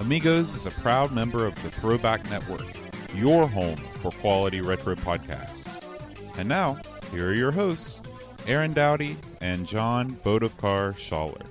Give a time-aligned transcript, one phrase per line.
[0.00, 2.66] Amigos is a proud member of the Throwback Network,
[3.14, 5.82] your home for quality retro podcasts.
[6.36, 6.78] And now,
[7.12, 8.00] here are your hosts,
[8.46, 11.46] Aaron Dowdy and John Bodovkar Schaller.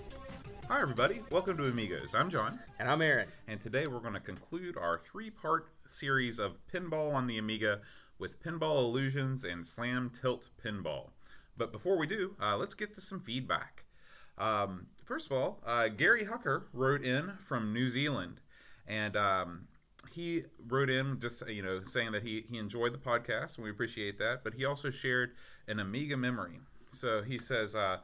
[0.68, 1.21] Hi, everybody.
[1.31, 2.13] Welcome to Amigos.
[2.13, 2.59] I'm John.
[2.80, 3.30] And I'm Aaron.
[3.48, 7.82] And today we're going to conclude our three part series of pinball on the Amiga
[8.20, 11.09] with Pinball Illusions and Slam Tilt Pinball.
[11.57, 13.85] But before we do, uh, let's get to some feedback.
[14.38, 18.41] Um, first of all, uh, Gary Hucker wrote in from New Zealand,
[18.88, 19.68] and um,
[20.12, 23.70] he wrote in just you know saying that he he enjoyed the podcast and we
[23.70, 24.44] appreciate that.
[24.44, 25.32] But he also shared
[25.68, 26.60] an Amiga memory.
[26.91, 27.76] So he says.
[27.76, 27.99] Uh,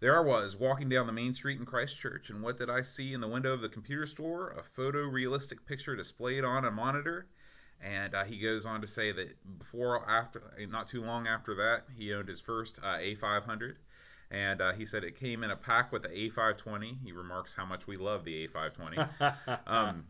[0.00, 3.14] there I was, walking down the main street in Christchurch, and what did I see
[3.14, 4.50] in the window of the computer store?
[4.50, 7.26] A photorealistic picture displayed on a monitor.
[7.82, 11.84] And uh, he goes on to say that before, after, not too long after that,
[11.96, 13.76] he owned his first uh, A500.
[14.34, 16.98] And uh, he said it came in a pack with the A520.
[17.04, 19.60] He remarks how much we love the A520.
[19.66, 20.06] um,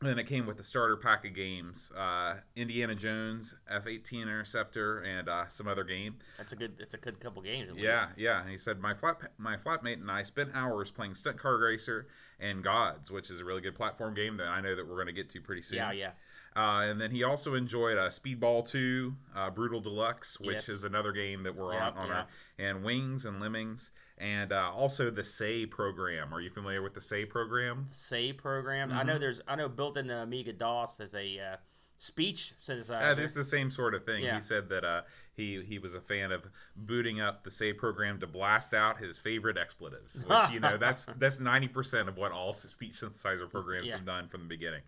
[0.00, 4.98] and then it came with the starter pack of games: uh, Indiana Jones, F-18 Interceptor,
[5.00, 6.16] and uh, some other game.
[6.36, 6.74] That's a good.
[6.80, 7.70] It's a good couple games.
[7.70, 8.18] at Yeah, least.
[8.18, 8.40] yeah.
[8.42, 12.08] And he said my flat my flatmate and I spent hours playing Stunt Car Racer
[12.40, 15.06] and Gods, which is a really good platform game that I know that we're going
[15.06, 15.78] to get to pretty soon.
[15.78, 16.10] Yeah, yeah.
[16.54, 20.68] Uh, and then he also enjoyed uh, Speedball 2, uh, Brutal Deluxe, which Yes.
[20.68, 22.14] is another game that we're Yeah, on, on yeah.
[22.14, 22.26] our,
[22.58, 26.32] and Wings and Lemmings, and uh, also the Say program.
[26.34, 27.86] Are you familiar with the Say program?
[27.90, 28.92] Say program.
[28.92, 29.06] I Mm-hmm.
[29.06, 29.40] know there's.
[29.48, 31.56] I know built in the Amiga DOS as a uh,
[31.96, 33.16] speech synthesizer.
[33.18, 34.22] Uh, it's the same sort of thing.
[34.24, 34.36] Yeah.
[34.36, 35.02] He said that uh,
[35.34, 36.42] he he was a fan of
[36.76, 41.06] booting up the Say program to blast out his favorite expletives, which you know that's
[41.18, 43.96] that's ninety percent of what all speech synthesizer programs Yeah.
[43.96, 44.82] have done from the beginning.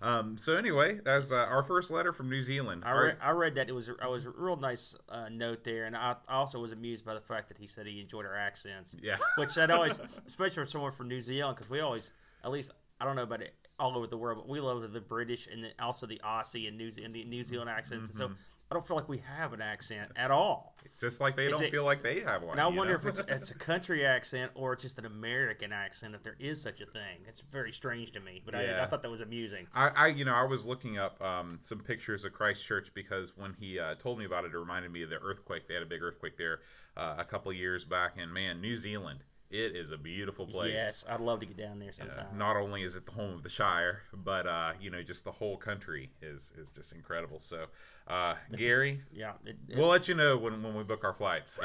[0.00, 2.82] Um, so anyway, that's uh, our first letter from New Zealand.
[2.84, 3.90] I, Our- re- I read that it was.
[4.00, 7.20] I was a real nice uh, note there, and I, also was amused by the
[7.20, 8.94] fact that he said he enjoyed our accents.
[9.02, 9.16] Yeah.
[9.36, 12.12] Which that always, especially for someone from New Zealand, because we always,
[12.44, 12.70] at least
[13.00, 15.64] I don't know about it all over the world, but we love the British and
[15.64, 18.10] then also the Aussie and New and the New Zealand accents.
[18.10, 18.22] Mm-hmm.
[18.22, 18.36] And so
[18.70, 20.74] I don't feel like we have an accent at all.
[21.00, 22.52] just like they Is don't it- feel like they have one.
[22.52, 22.98] And I wonder know?
[22.98, 26.60] if it's, it's a country accent or it's just an American accent, if there is
[26.60, 27.20] such a thing.
[27.26, 28.82] It's very strange to me, but I, Yeah.
[28.82, 29.68] I thought that was amusing.
[29.74, 33.54] I, I, you know, I was looking up um, some pictures of Christchurch because when
[33.58, 35.66] he uh, told me about it, it reminded me of the earthquake.
[35.66, 36.58] They had a big earthquake there
[36.96, 40.72] uh, a couple of years back, and man, New Zealand, it is a beautiful place.
[40.74, 42.36] Yes, I'd love to get down there sometime.
[42.36, 45.32] not only is it the home of the Shire, but uh, you know, just the
[45.32, 47.40] whole country is is just incredible.
[47.40, 47.66] So,
[48.06, 49.32] uh, Gary, yeah.
[49.46, 51.58] It, it- we'll let you know when when we book our flights.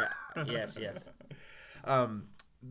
[0.48, 1.10] yes, yes.
[1.86, 2.28] Um,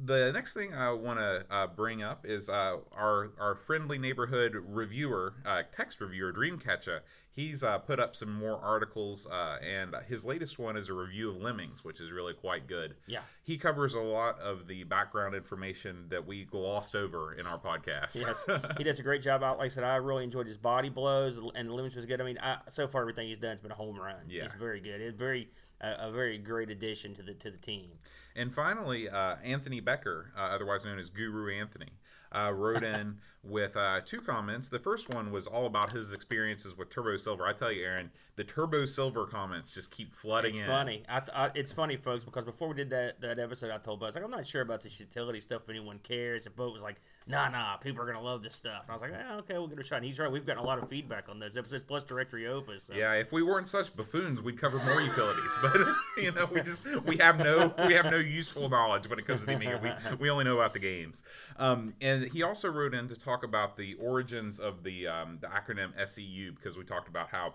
[0.06, 4.54] the next thing I want to uh, bring up is uh, our our friendly neighborhood
[4.54, 7.00] reviewer, uh, text reviewer Dreamcatcher.
[7.34, 11.31] He's uh, put up some more articles, uh, and his latest one is a review
[11.31, 12.94] of Lemmings, which is really quite good.
[13.06, 13.20] Yeah.
[13.43, 18.20] he covers a lot of the background information that we glossed over in our podcast.
[18.20, 19.43] Yes, he does a great job.
[19.43, 22.20] Out, like I said, I really enjoyed his body blows, and the Lemmings was good.
[22.20, 24.16] I mean, I, so far everything he's done has been a home run.
[24.28, 24.43] Yeah.
[24.43, 25.00] he's very good.
[25.00, 25.49] It's very
[25.81, 27.93] a, a very great addition to the to the team.
[28.34, 31.99] And finally, uh, Anthony Becker, uh, otherwise known as Guru Anthony,
[32.34, 34.69] uh, wrote in with uh, two comments.
[34.69, 37.44] The first one was all about his experiences with Turbo Silver.
[37.47, 40.66] I tell you, Aaron, the Turbo Silver comments just keep flooding It's in.
[40.66, 41.03] funny.
[41.08, 44.00] I, th- I, it's funny, folks, because before we did that that episode, I told
[44.00, 45.62] Buzz like I'm not sure about this utility stuff.
[45.64, 48.82] If anyone cares, and Boat was like, Nah, nah, people are gonna love this stuff.
[48.82, 49.97] And I was like, eh, Okay, we'll give it a shot.
[49.97, 50.31] And he's right.
[50.31, 52.84] We've gotten a lot of feedback on those episodes, plus directory opus.
[52.84, 52.94] So.
[52.94, 55.50] Yeah, if we weren't such buffoons, we'd cover more utilities.
[55.62, 59.26] But you know, we just we have no we have no useful knowledge when it
[59.26, 59.98] comes to the Amiga.
[60.10, 61.22] We, we only know about the games.
[61.58, 65.48] Um, and he also wrote in to talk about the origins of the um, the
[65.48, 67.54] acronym SEU because we talked about how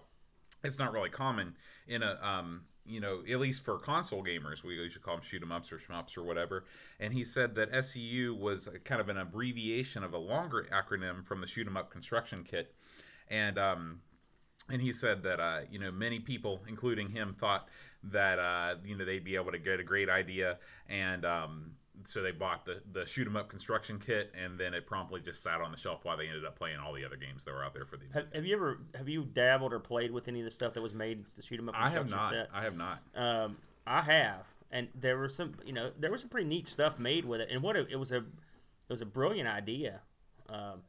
[0.63, 1.55] it's not really common
[1.87, 5.41] in a um, you know at least for console gamers we usually call them shoot
[5.41, 6.65] 'em ups or shmups or whatever.
[6.99, 11.41] And he said that SEU was kind of an abbreviation of a longer acronym from
[11.41, 12.73] the shoot 'em up construction kit.
[13.29, 14.01] And um,
[14.69, 17.67] and he said that uh, you know many people, including him, thought
[18.03, 20.57] that uh, you know they'd be able to get a great idea,
[20.89, 21.71] and um,
[22.05, 25.41] so they bought the the shoot 'em up construction kit, and then it promptly just
[25.43, 27.63] sat on the shelf while they ended up playing all the other games that were
[27.63, 28.05] out there for the.
[28.13, 30.81] Have, have you ever have you dabbled or played with any of the stuff that
[30.81, 32.31] was made to shoot 'em up I have construction not.
[32.33, 32.49] set?
[32.53, 32.99] I have not.
[33.15, 36.99] Um, I have, and there was some, you know, there was some pretty neat stuff
[36.99, 37.49] made with it.
[37.51, 38.23] And what a, it was a, it
[38.89, 40.01] was a brilliant idea
[40.49, 40.81] um,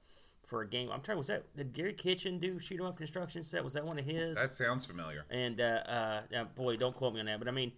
[0.47, 0.91] for a game.
[0.93, 1.19] I'm trying.
[1.19, 3.63] Was that did Garry Kitchen do shoot 'em up construction set?
[3.65, 4.37] Was that one of his?
[4.37, 5.25] That sounds familiar.
[5.31, 7.73] and uh, uh, uh, boy, don't quote me on that, but I mean,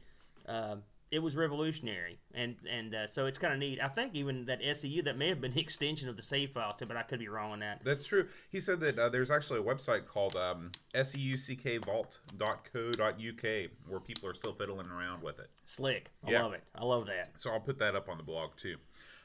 [0.47, 0.77] uh,
[1.11, 3.83] it was revolutionary, and and uh, so it's kind of neat.
[3.83, 6.77] I think even that SEU that may have been the extension of the save files
[6.77, 7.83] too, but I could be wrong on that.
[7.85, 8.27] That's true.
[8.51, 14.53] He said that uh, there's actually a website called um, seuckvault.co.uk where people are still
[14.53, 15.51] fiddling around with it.
[15.65, 16.43] Slick, I Yeah.
[16.43, 16.63] love it.
[16.75, 17.41] I love that.
[17.41, 18.77] So I'll put that up on the blog too.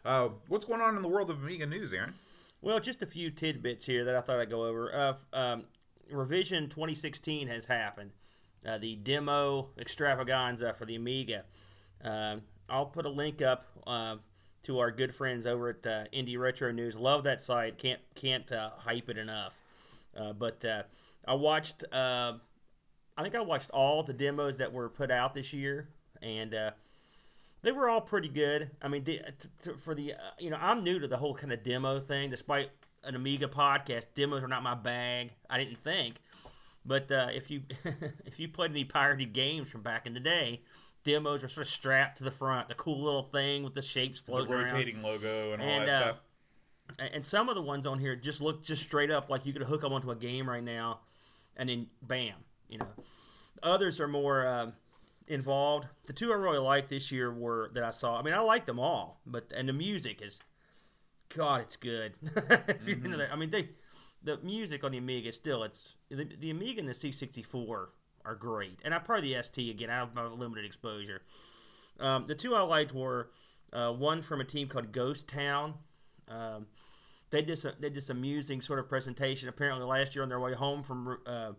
[0.03, 2.13] Uh, what's going on in the world of Amiga news, Aaron?
[2.61, 4.93] Well, just a few tidbits here that I thought I'd go over.
[4.93, 5.65] Uh, um,
[6.09, 8.11] Revision 2016 has happened.
[8.65, 11.45] Uh, the demo extravaganza for the Amiga.
[12.05, 14.17] Um I'll put a link up uh,
[14.63, 16.97] to our good friends over at uh, Indie Retro News.
[16.97, 17.77] Love that site.
[17.77, 19.59] Can't can't uh, hype it enough.
[20.17, 20.83] Uh, but uh,
[21.27, 21.83] I watched.
[21.93, 22.33] Uh,
[23.17, 25.87] I think I watched all the demos that were put out this year,
[26.21, 26.53] and
[27.61, 28.71] they were all pretty good.
[28.81, 31.53] I mean, the, t- t- for the you know, I'm new to the whole kind
[31.53, 32.29] of demo thing.
[32.29, 32.71] Despite
[33.03, 35.31] an Amiga podcast, demos are not my bag.
[35.49, 36.15] I didn't think,
[36.85, 37.61] but if you
[38.25, 40.61] if you played any pirated games from back in the day,
[41.05, 44.19] demos are sort of strapped to the front, the cool little thing with the shapes
[44.19, 44.71] The floating around.
[44.71, 46.17] rotating logo and all And, that uh, stuff.
[46.99, 49.63] And some of the ones on here just look just straight up like you could
[49.63, 50.99] hook them onto a game right now,
[51.55, 52.35] and then bam,
[52.67, 52.87] you know.
[53.63, 54.71] Others are more uh,
[55.27, 55.87] involved.
[56.05, 58.19] The two I really liked this year were that I saw.
[58.19, 60.39] I mean, I like them all, but and the music is,
[61.35, 62.13] God, it's good.
[62.21, 63.69] if you're into that, I mean, they,
[64.21, 67.87] the music on the Amiga still it's the, the Amiga and the C64
[68.25, 69.89] are great, and I probably the ST again.
[69.89, 71.21] I have my limited exposure.
[71.99, 73.29] Um, the two I liked were
[73.71, 75.75] uh, one from a team called Ghost Town.
[76.27, 76.67] Um,
[77.29, 79.49] they did some, they did some amusing sort of presentation.
[79.49, 81.51] Apparently, last year on their way home from uh,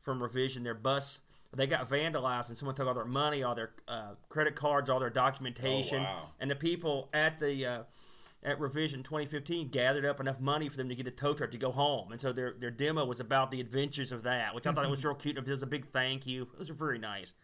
[0.00, 1.20] from revision, their bus
[1.54, 4.98] they got vandalized and someone took all their money, all their uh, credit cards, all
[4.98, 6.22] their documentation, Oh, wow.
[6.40, 7.82] and the people at the uh,
[8.44, 11.58] at revision 2015 gathered up enough money for them to get a tow truck to
[11.58, 14.72] go home, and so their their demo was about the adventures of that, which I
[14.72, 15.38] thought it was real cute.
[15.38, 16.42] It was a big thank you.
[16.52, 17.34] It was very nice.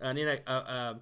[0.00, 0.94] And then uh, uh,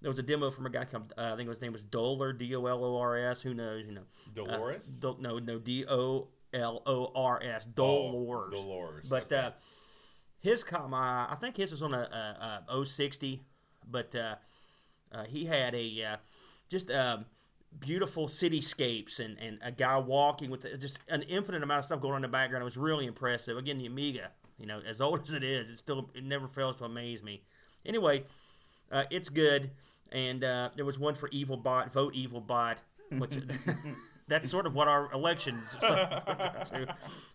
[0.00, 2.32] there was a demo from a guy called uh, I think his name was Dolar
[2.32, 3.42] D O L O R S.
[3.42, 3.86] Who knows?
[3.86, 4.86] You know, Dolores?
[4.86, 7.66] Dol- no, no, D O L O R S.
[7.66, 8.54] Dolores.
[8.56, 9.36] Oh, Dolores, But okay.
[9.36, 9.50] uh,
[10.38, 13.42] his com, uh, I think his was on a, a, a 060,
[13.86, 14.36] but uh,
[15.12, 16.16] uh, he had a uh,
[16.68, 17.26] just um,
[17.78, 22.12] beautiful cityscapes and, and a guy walking with just an infinite amount of stuff going
[22.14, 22.62] on in the background.
[22.62, 23.56] It was really impressive.
[23.56, 26.76] Again, the Amiga, you know, as old as it is, it still it never fails
[26.76, 27.42] to amaze me.
[27.86, 28.24] Anyway,
[28.90, 29.70] uh, it's good.
[30.12, 33.38] And uh, there was one for Evil Bot, vote Evil Bot, which
[34.28, 35.76] that's sort of what our elections.
[35.80, 36.86] So,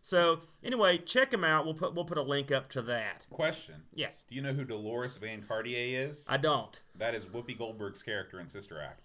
[0.02, 1.66] so anyway, check them out.
[1.66, 3.28] We'll put we'll put a link up to that.
[3.30, 3.84] Question.
[3.94, 6.26] Yes, Do you know who Dolores Van Cartier is?
[6.28, 6.80] I don't.
[6.98, 9.05] that is Whoopi Goldberg's character in Sister Act.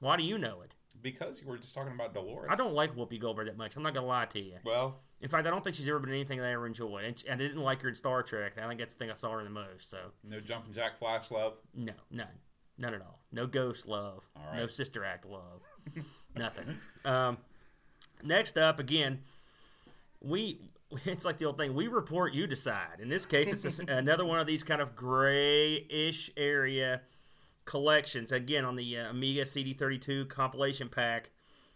[0.00, 0.74] Why do you know it?
[1.00, 2.48] Because you were just talking about Dolores.
[2.50, 3.76] I don't like Whoopi Goldberg that much.
[3.76, 4.54] I'm not gonna lie to you.
[4.64, 7.04] Well, In fact, I don't think she's ever been anything that I ever enjoyed.
[7.04, 8.54] And I didn't like her in Star Trek.
[8.62, 9.90] I think that's the thing I saw her the most.
[9.90, 11.54] So no jumping Jack Flash love.
[11.74, 12.28] no, none,
[12.78, 13.20] none at all.
[13.32, 14.26] No Ghost love.
[14.36, 14.56] Right.
[14.60, 15.60] No Sister Act love.
[16.36, 16.76] Nothing.
[17.04, 17.36] Um,
[18.22, 19.20] next up, again,
[20.20, 20.60] we.
[21.06, 21.74] It's like the old thing.
[21.74, 23.00] We report, you decide.
[23.00, 27.00] In this case, it's a, another one of these kind of grayish area
[27.64, 28.32] collections.
[28.32, 31.30] Again, on the uh, Amiga CD32 compilation pack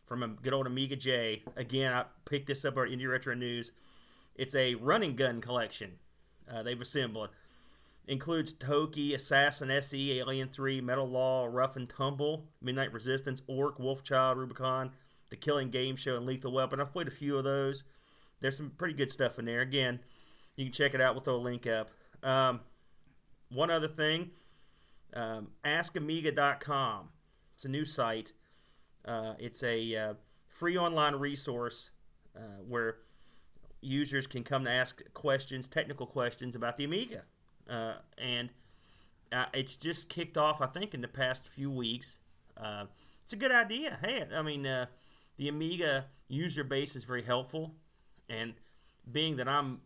[0.06, 1.42] from a good old Amiga J.
[1.56, 3.72] Again, I picked this up at Indie Retro News.
[4.34, 5.98] It's a running gun collection
[6.52, 7.30] uh, they've assembled.
[8.06, 14.36] Includes Toki, Assassin SE, Alien 3, Metal Law, Rough and Tumble, Midnight Resistance, Ork, Wolfchild,
[14.36, 14.92] Rubicon,
[15.28, 16.80] The Killing Game Show, and Lethal Weapon.
[16.80, 17.84] I've played a few of those.
[18.40, 19.60] There's some pretty good stuff in there.
[19.60, 20.00] Again,
[20.56, 21.14] you can check it out.
[21.14, 21.90] We'll throw a link up.
[22.22, 22.60] Um,
[23.50, 24.30] one other thing
[25.14, 27.08] um, askamiga.com.
[27.54, 28.32] It's a new site.
[29.04, 30.14] Uh, it's a uh,
[30.48, 31.90] free online resource
[32.36, 32.96] uh, where
[33.80, 37.22] users can come to ask questions, technical questions about the Amiga.
[37.68, 38.50] Uh, and
[39.32, 42.18] uh, it's just kicked off, I think, in the past few weeks.
[42.56, 42.86] Uh,
[43.22, 43.98] it's a good idea.
[44.02, 47.74] Hey, I mean, the Amiga user base is very helpful.
[48.28, 48.54] And
[49.10, 49.80] being that I'm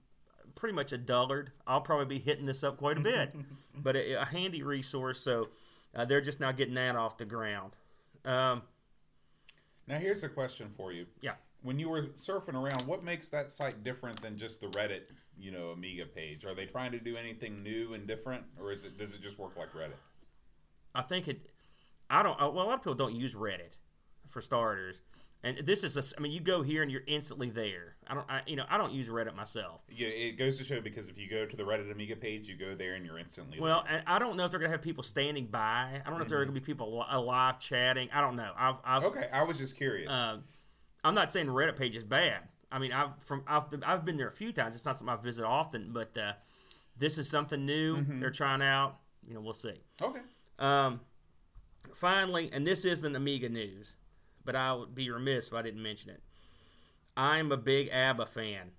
[0.55, 3.35] pretty much a dullard, I'll probably be hitting this up quite a bit.
[3.75, 5.49] but a, a handy resource, so
[5.95, 7.77] uh, they're just now getting that off the ground.
[8.25, 8.63] Um,
[9.87, 11.07] Now here's a question for you.
[11.21, 11.35] yeah.
[11.63, 15.03] When you were surfing around, what makes that site different than just the Reddit,
[15.39, 16.45] you know, Amiga page?
[16.45, 19.39] Are they trying to do anything new and different, or is it does it just
[19.39, 19.95] work like Reddit?
[20.93, 21.47] I think it.
[22.11, 22.35] I don't.
[22.43, 23.79] uh, Well, a lot of people don't use Reddit,
[24.33, 25.03] for starters.
[25.45, 26.03] And this is a.
[26.17, 27.97] I mean, you go here and you're instantly there.
[28.07, 28.27] I don't.
[28.31, 29.81] I, you know, I don't use Reddit myself.
[29.91, 32.57] Yeah, it goes to show because if you go to the Reddit Amiga page, you
[32.57, 35.03] go there and you're instantly Well, and I don't know if they're gonna have people
[35.03, 36.01] standing by.
[36.05, 38.09] I don't know if there are gonna be people alive chatting.
[38.13, 38.53] I don't know.
[38.57, 38.77] I've.
[38.85, 39.03] I've.
[39.05, 40.09] Okay, I was just curious.
[40.09, 40.37] uh,
[41.03, 42.39] I'm not saying Reddit page is bad.
[42.71, 44.77] I mean, I've from I've, I've been there a few times.
[44.77, 46.35] It's not something I visit often, but uh,
[46.97, 48.21] this is something new Mm-hmm.
[48.21, 48.99] they're trying out.
[49.27, 49.75] You know, we'll see.
[50.01, 50.21] Okay.
[50.61, 51.01] Um,
[51.95, 53.95] finally, and this isn't Amiga news,
[54.45, 56.23] but I would be remiss if I didn't mention it.
[57.17, 58.71] I'm a big ABBA fan.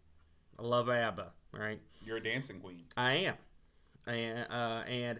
[0.58, 1.32] I love ABBA.
[1.52, 2.86] Right, You're a dancing queen.
[2.98, 3.36] I am,
[4.08, 5.20] and uh, and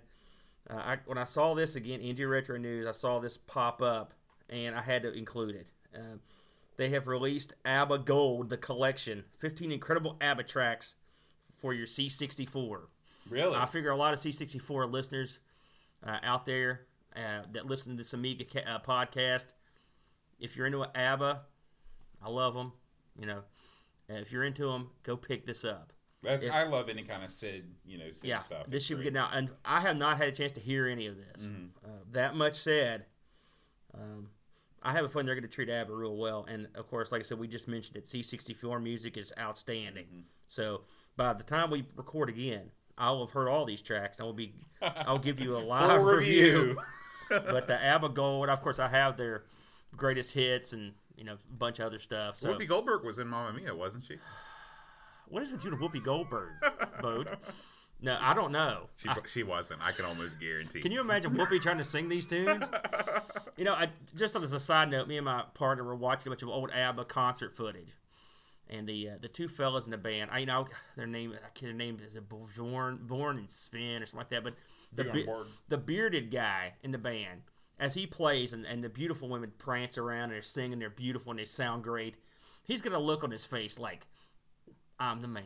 [0.68, 4.16] uh, I, when I saw this again, Indie Retro News, I saw this pop up,
[4.50, 5.72] and I had to include it.
[5.96, 6.18] Uh,
[6.78, 10.96] they have released ABBA Gold, the collection, 15 incredible ABBA tracks
[11.56, 12.88] for your C64.
[13.30, 13.56] Really?
[13.56, 15.40] I figure a lot of C64 listeners
[16.04, 19.54] uh, out there uh, that listen to this Amiga ca- uh, podcast,
[20.44, 21.42] if you're into ABBA,
[22.22, 22.74] I love them.
[23.18, 23.40] You know,
[24.10, 25.94] if you're into them, go pick this up.
[26.22, 28.66] That's if- I love any kind of SID, you know, SID Yeah, stuff.
[28.68, 29.30] this It's should be good now.
[29.34, 31.50] And I have not had a chance to hear any of this.
[31.84, 33.06] Uh, that much said,
[33.94, 34.30] um,
[34.82, 36.46] I have a feeling they're going to treat ABBA real well.
[36.48, 40.26] And of course, like I said, we just mentioned that C64 music is outstanding.
[40.48, 40.82] So
[41.16, 44.20] by the time we record again, I will have heard all these tracks.
[44.20, 46.78] I will be, I'll give you a live Full review.
[47.30, 49.44] but the ABBA Gold, of course, I have their
[49.96, 52.38] greatest hits and you know a bunch of other stuff.
[52.38, 54.16] So Whoopi Goldberg was in Mamma Mia, wasn't she?
[55.28, 56.52] what is with you and Whoopi Goldberg,
[57.02, 57.30] boat?
[58.02, 58.90] No, I don't know.
[58.98, 59.82] She, she wasn't.
[59.82, 60.82] I can almost guarantee.
[60.82, 62.70] Can you imagine Whoopi trying to sing these tunes?
[63.56, 66.32] You know, I, just as a side note, me and my partner were watching a
[66.32, 67.96] bunch of old ABBA concert footage,
[68.68, 71.50] and the uh, the two fellas in the band, I you know their name, I
[71.54, 74.56] can't their name is it Born, Born and Sven or something like that, but
[74.92, 75.28] the be-
[75.70, 77.42] the bearded guy in the band,
[77.80, 81.32] as he plays, and, and the beautiful women prance around and they're singing, they're beautiful
[81.32, 82.18] and they sound great.
[82.64, 84.08] He's got a look on his face like,
[85.00, 85.44] I'm the man.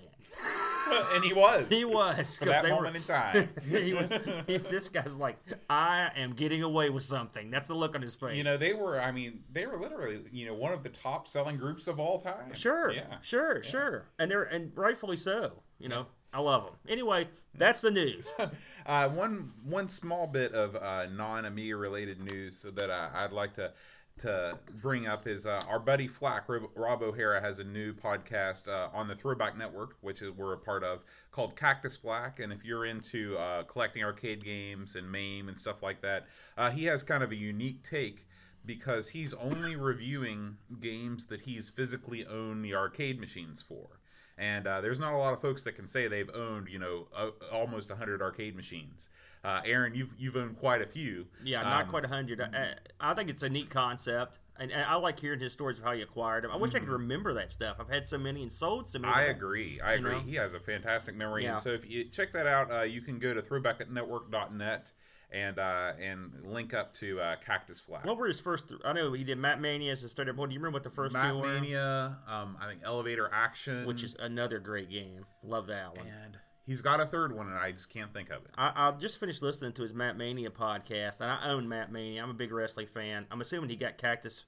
[1.13, 1.67] and he was.
[1.69, 3.50] He was because that they were in time.
[3.69, 4.12] he was.
[4.46, 5.38] He, this guy's like,
[5.69, 7.50] I am getting away with something.
[7.50, 8.36] That's the look on his face.
[8.36, 9.01] You know, they were.
[9.01, 12.19] I mean, they were literally, you know, one of the top selling groups of all
[12.19, 12.53] time.
[12.53, 13.19] sure, Yeah.
[13.22, 15.63] sure, sure, and they're and rightfully so.
[15.79, 16.74] You know, I love them.
[16.88, 18.34] Anyway, that's the news.
[18.86, 23.53] Uh, one one small bit of uh, non Amiga related news that I, I'd like
[23.55, 23.74] to
[24.19, 28.67] to bring up is uh, our buddy Flack Rob, Rob O'Hara has a new podcast
[28.67, 32.39] uh, on the Throwback Network, which is, we're a part of, called Cactus Flack.
[32.39, 36.72] And if you're into uh, collecting arcade games and MAME and stuff like that, uh,
[36.72, 38.27] he has kind of a unique take
[38.65, 44.00] because he's only reviewing games that he's physically owned the arcade machines for.
[44.38, 47.08] And uh, there's not a lot of folks that can say they've owned, you know,
[47.15, 49.10] uh, almost 100 arcade machines.
[49.44, 51.25] Uh, Aaron, you've you've owned quite a few.
[51.44, 52.41] Yeah, not Um, quite hundred.
[52.41, 55.86] I, I think it's a neat concept, and, and I like hearing his stories of
[55.86, 56.51] how he acquired them.
[56.51, 57.77] I wish I could remember that stuff.
[57.79, 59.13] I've had so many and sold so many.
[59.13, 59.20] Mm-hmm.
[59.22, 59.79] I agree.
[59.79, 60.12] I agree.
[60.13, 60.20] know?
[60.20, 61.44] He has a fantastic memory.
[61.44, 61.53] Yeah.
[61.53, 64.91] And so if you check that out, uh, you can go to throwbacknetwork.net
[65.31, 68.05] and uh, and link up to uh, Cactus Flack.
[68.05, 68.69] What were his first?
[68.69, 70.34] Th- I know he did Mat Mania as his third.
[70.36, 71.48] Boy, do you remember what the first Mat two were?
[71.60, 75.25] Mania, um, I think Elevator Action, Which is another great game.
[75.43, 76.07] Love that one.
[76.07, 78.51] and he's got a third one, and I just can't think of it.
[78.57, 82.24] I, I just finished listening to his Mat Mania podcast, and I own Mat Mania.
[82.24, 83.25] I'm a big wrestling fan.
[83.31, 84.46] I'm assuming he got Cactus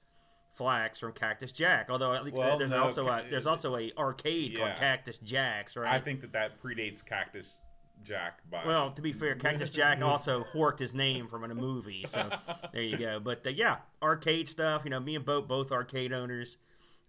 [0.52, 1.86] Flack from Cactus Jack.
[1.90, 4.58] Although I think Well, there's no, also a, there's also a arcade Yeah.
[4.66, 5.94] called Cactus Jacks, right?
[5.94, 7.58] I think that that predates Cactus
[8.04, 8.40] Jack.
[8.50, 12.04] By well, to be fair, Cactus Jack also horked his name from in a movie,
[12.06, 12.30] so
[12.72, 13.20] there you go.
[13.20, 14.82] But uh, yeah, arcade stuff.
[14.84, 16.56] You know, me and Boat both arcade owners,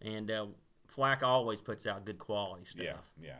[0.02, 0.48] and uh,
[0.88, 3.12] Flack always puts out good quality stuff.
[3.22, 3.34] Yeah,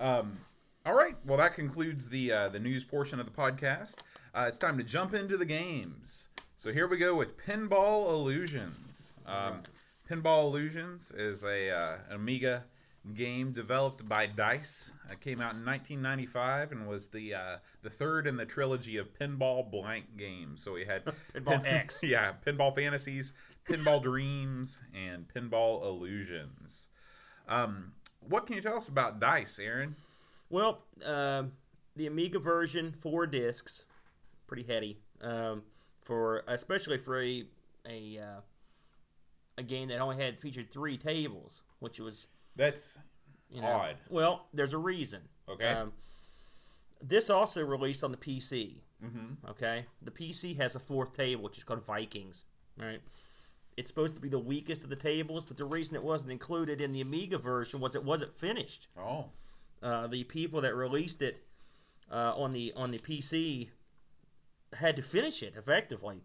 [0.00, 0.16] yeah.
[0.18, 0.38] Um,
[0.84, 1.16] all right.
[1.26, 3.96] Well, that concludes the uh, the news portion of the podcast.
[4.34, 6.28] Uh, it's time to jump into the games.
[6.56, 9.14] So here we go with Pinball Illusions.
[9.26, 9.62] Um,
[10.08, 12.64] Pinball Illusions is a uh, an Amiga
[13.14, 14.92] game developed by Dice.
[15.10, 19.12] It came out in 1995 and was the uh, the third in the trilogy of
[19.18, 20.62] Pinball blank games.
[20.62, 21.04] So we had
[21.34, 22.02] Pinball X.
[22.02, 23.32] yeah, Pinball Fantasies,
[23.68, 26.88] Pinball Dreams, and Pinball Illusions.
[27.48, 29.96] Um, what can you tell us about Dice, Aaron?
[30.50, 31.52] Well, um,
[31.96, 33.86] the Amiga version, four discs,
[34.46, 34.98] pretty heady.
[35.22, 35.62] Um,
[36.02, 37.44] for especially for a
[37.86, 38.40] a uh,
[39.58, 42.98] a game that only had featured three tables, which was That's
[43.50, 43.96] you know, Odd.
[44.08, 45.22] Well, there's a reason.
[45.48, 45.68] Okay.
[45.68, 45.92] Um,
[47.02, 48.76] this also released on the PC.
[49.04, 49.50] Mm-hmm.
[49.50, 49.86] Okay.
[50.02, 52.44] The PC has a fourth table, which is called Vikings.
[52.78, 53.00] Right.
[53.76, 56.80] It's supposed to be the weakest of the tables, but the reason it wasn't included
[56.80, 58.88] in the Amiga version was it wasn't finished.
[58.98, 59.26] oh,
[59.82, 61.42] Uh, the people that released it
[62.12, 63.68] uh, on the on the PC
[64.74, 66.22] had to finish it effectively.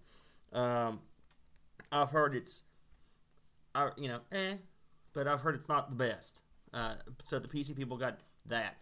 [0.52, 1.00] Um,
[1.92, 2.64] I've heard it's,
[3.74, 4.56] I you know, eh,
[5.16, 6.44] but I've heard it's not the best.
[6.74, 8.78] Uh, so the PC people got that.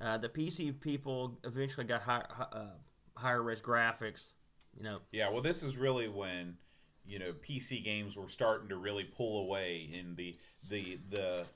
[0.00, 2.66] Uh, the PC people eventually got high, uh,
[3.16, 4.34] higher res graphics.
[4.76, 5.30] You know, yeah.
[5.30, 6.56] Well, this is really when
[7.04, 10.36] you know PC games were starting to really pull away in the
[10.68, 11.46] the the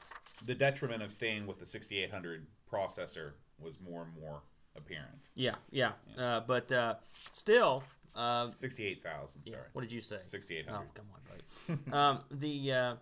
[0.44, 4.42] the detriment of staying with the 6800 processor was more and more
[4.76, 5.30] apparent.
[5.34, 5.92] Yeah, yeah.
[6.18, 6.94] Uh, but uh,
[7.32, 9.64] still, uh, 68,000, yeah, sorry.
[9.72, 10.18] what did you say?
[10.24, 10.78] 6800.
[10.78, 11.90] Oh, come on, buddy.
[11.92, 12.94] um, the, uh,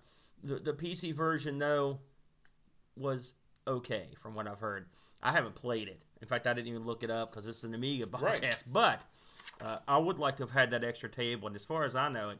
[0.44, 2.00] the the PC version though
[2.96, 3.34] was
[3.66, 4.86] okay from what I've heard.
[5.22, 6.02] I haven't played it.
[6.20, 8.42] In fact, I didn't even look it up because it's an Amiga podcast.
[8.42, 8.62] Right.
[8.66, 9.00] But
[9.60, 11.46] uh, I would like to have had that extra table.
[11.46, 12.38] And as far as I know, it,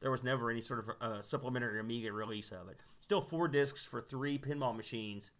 [0.00, 2.78] there was never any sort of uh, supplementary Amiga release of it.
[3.00, 5.32] Still four discs for three pinball machines.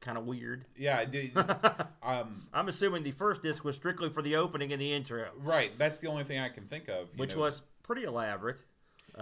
[0.00, 0.66] Kind of weird.
[0.76, 1.36] Yeah, did.
[2.02, 5.76] um, I'm assuming the first disc was strictly for the opening and the intro, right.
[5.76, 7.08] That's the only thing I can think of.
[7.12, 7.42] you which know.
[7.42, 8.62] was pretty elaborate.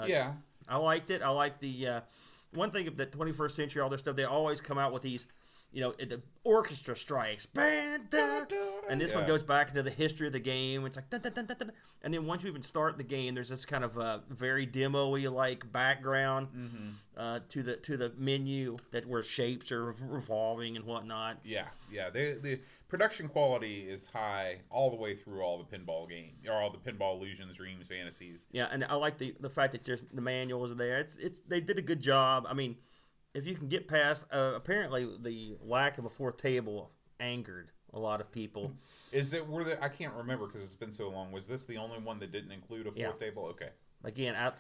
[0.07, 0.33] yeah.
[0.69, 1.23] I liked it.
[1.23, 2.01] I like the uh,
[2.53, 4.17] one thing of the 21st century, all their stuff.
[4.17, 5.27] They always come out with these,
[5.73, 7.47] you know, the orchestra strikes,
[8.89, 10.85] and this one goes back into the history of the game.
[10.87, 13.67] It's like, dun, dun, dun, and then once you even start the game, there's this
[13.67, 16.89] kind of uh, very demo-y like background Mm-hmm.
[17.17, 21.39] uh, to the to the menu that where shapes are revolving and whatnot.
[21.45, 22.11] Yeah, yeah.
[22.11, 26.53] The the production quality is high all the way through all the pinball game or
[26.55, 28.47] all the pinball illusions, dreams, fantasies.
[28.53, 30.99] Yeah, and I like the the fact that there's the manuals are there.
[30.99, 32.47] It's it's they did a good job.
[32.49, 32.77] I mean,
[33.35, 36.91] if you can get past, uh, apparently the lack of a fourth table
[37.21, 38.73] angered a lot of people.
[39.13, 41.33] Is it were the I can't remember because it's been so long.
[41.33, 43.13] Was this the only one that didn't include a fourth Yeah.
[43.13, 43.45] table?
[43.47, 43.71] Okay.
[44.05, 44.53] Again, I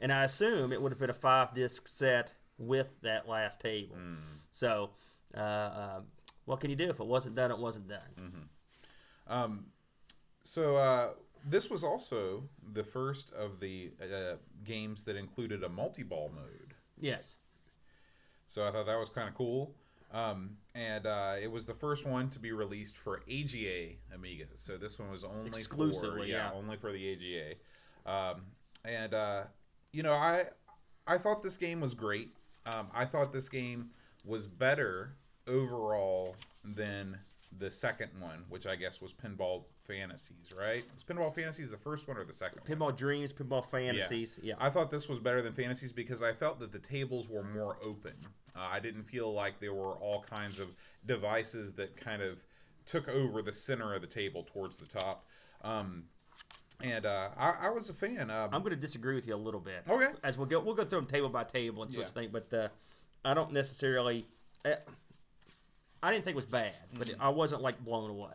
[0.00, 3.96] and I assume it would have been a five disc set with that last table.
[4.50, 4.90] So,
[5.36, 6.00] uh, uh,
[6.44, 7.50] what can you do if it wasn't done?
[7.50, 8.48] It wasn't done.
[10.44, 11.10] So uh,
[11.44, 16.74] this was also the first of the uh, games that included a multi-ball mode.
[16.98, 17.38] Yes.
[18.46, 19.74] So I thought that was kind of cool.
[20.12, 24.58] Um, and uh, it was the first one to be released for AGA Amigas.
[24.58, 26.50] So this one was only for, Exclusively, yeah.
[26.54, 27.54] only for the AGA.
[28.06, 28.42] Um,
[28.84, 29.42] and uh,
[29.92, 30.44] you know, I
[31.06, 32.36] I thought this game was great.
[32.66, 33.90] Um, I thought this game
[34.24, 37.18] was better overall than
[37.58, 40.84] the second one, which I guess was Pinball Fantasies, right?
[40.94, 42.78] Was Pinball Fantasies the first one or the second one?
[42.78, 44.40] Pinball Dreams, Pinball Fantasies.
[44.42, 44.54] Yeah.
[44.58, 47.76] I thought this was better than Fantasies because I felt that the tables were more
[47.82, 48.14] open.
[48.56, 50.68] Uh, I didn't feel like there were all kinds of
[51.06, 52.38] devices that kind of
[52.86, 55.26] took over the center of the table towards the top.
[55.62, 56.04] Um,
[56.80, 58.30] and uh, I, I was a fan.
[58.30, 59.84] Um, I'm going to disagree with you a little bit.
[59.88, 60.08] Okay.
[60.22, 62.32] As we'll go, we'll go through them table by table and see what you think.
[62.32, 62.68] But uh,
[63.24, 64.26] I don't necessarily.
[66.04, 67.22] I didn't think it was bad, but Mm-hmm.
[67.22, 68.34] I wasn't like blown away.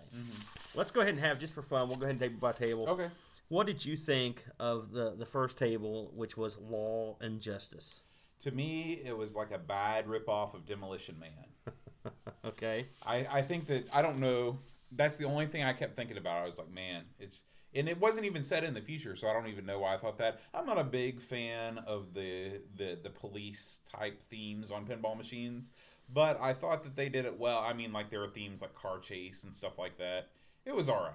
[0.75, 1.87] Let's go ahead and have just for fun.
[1.87, 2.87] We'll go ahead and table by table.
[2.89, 3.09] okay.
[3.47, 8.01] What did you think of the the first table, which was Law and Justice?
[8.41, 11.73] To me, it was like a bad ripoff of Demolition Man.
[12.45, 12.85] Okay.
[13.05, 14.57] I, I think that I don't know.
[14.91, 16.41] That's the only thing I kept thinking about.
[16.41, 19.33] I was like, man, it's and it wasn't even set in the future, so I
[19.33, 20.39] don't even know why I thought that.
[20.53, 25.71] I'm not a big fan of the the the police type themes on pinball machines,
[26.11, 27.59] but I thought that they did it well.
[27.59, 30.29] I mean, like there were themes like car chase and stuff like that.
[30.65, 31.13] It was all right.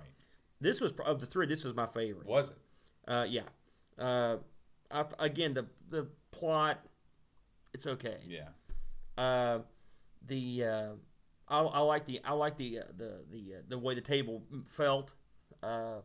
[0.61, 1.47] This was of the three.
[1.47, 2.27] This was my favorite.
[2.27, 2.57] Was it?
[3.07, 3.43] Uh, yeah.
[3.99, 4.37] Uh,
[4.91, 6.85] I, again, the the plot,
[7.73, 8.19] it's okay.
[8.27, 8.49] Yeah.
[9.19, 9.61] Uh,
[10.25, 10.89] the uh,
[11.49, 14.43] I, I like the I like the uh, the the uh, the way the table
[14.67, 15.15] felt.
[15.63, 16.01] Uh,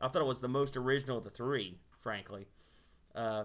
[0.00, 2.46] I thought it was the most original of the three, frankly.
[3.14, 3.44] Uh,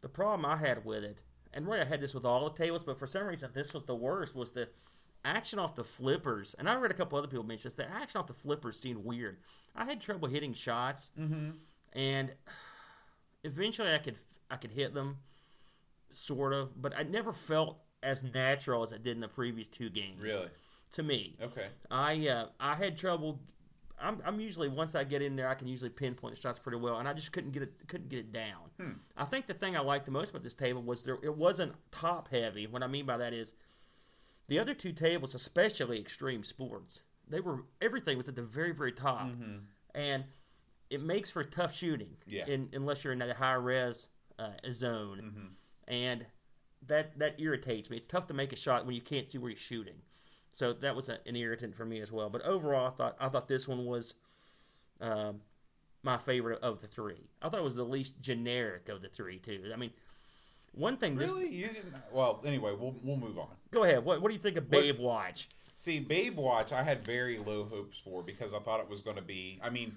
[0.00, 2.82] the problem I had with it, and really I had this with all the tables,
[2.84, 4.34] but for some reason this was the worst.
[4.34, 4.68] Was the
[5.24, 7.74] action off the flippers, and I read a couple other people mention this.
[7.74, 9.38] The action off the flippers seemed weird.
[9.76, 11.10] I had trouble hitting shots,
[11.92, 12.32] and
[13.44, 14.16] eventually I could
[14.50, 15.18] I could hit them,
[16.12, 19.90] sort of, but I never felt as natural as I did in the previous two
[19.90, 20.20] games.
[20.22, 20.48] Really?
[20.92, 21.66] To me, Okay.
[21.90, 23.40] I uh, I had trouble.
[24.00, 26.78] I'm, I'm usually once I get in there, I can usually pinpoint the shots pretty
[26.78, 28.70] well, and I just couldn't get it couldn't get it down.
[28.78, 28.92] Hmm.
[29.16, 31.74] I think the thing I liked the most about this table was there it wasn't
[31.90, 32.66] top heavy.
[32.66, 33.54] What I mean by that is
[34.46, 38.92] the other two tables, especially extreme sports, they were everything was at the very very
[38.92, 39.58] top, mm-hmm.
[39.94, 40.24] and
[40.88, 42.16] it makes for tough shooting.
[42.26, 42.46] Yeah.
[42.46, 44.08] In, unless you're in that high res
[44.38, 45.92] uh, zone, mm-hmm.
[45.92, 46.26] and
[46.86, 47.96] that that irritates me.
[47.96, 50.02] It's tough to make a shot when you can't see where you're shooting.
[50.52, 52.28] So that was an irritant for me as well.
[52.28, 54.14] But overall, I thought I thought this one was
[55.00, 55.40] um,
[56.02, 57.28] my favorite of the three.
[57.40, 59.70] I thought it was the least generic of the three too.
[59.72, 59.90] I mean,
[60.72, 61.16] one thing.
[61.16, 61.48] This, Really?
[61.50, 61.94] You didn't?
[62.12, 63.48] Well, anyway, we'll we'll move on.
[63.70, 64.04] Go ahead.
[64.04, 65.48] What, what do you think of Babe Watch?
[65.76, 69.16] See, Babe Watch, I had very low hopes for because I thought it was going
[69.16, 69.58] to be.
[69.62, 69.96] I mean,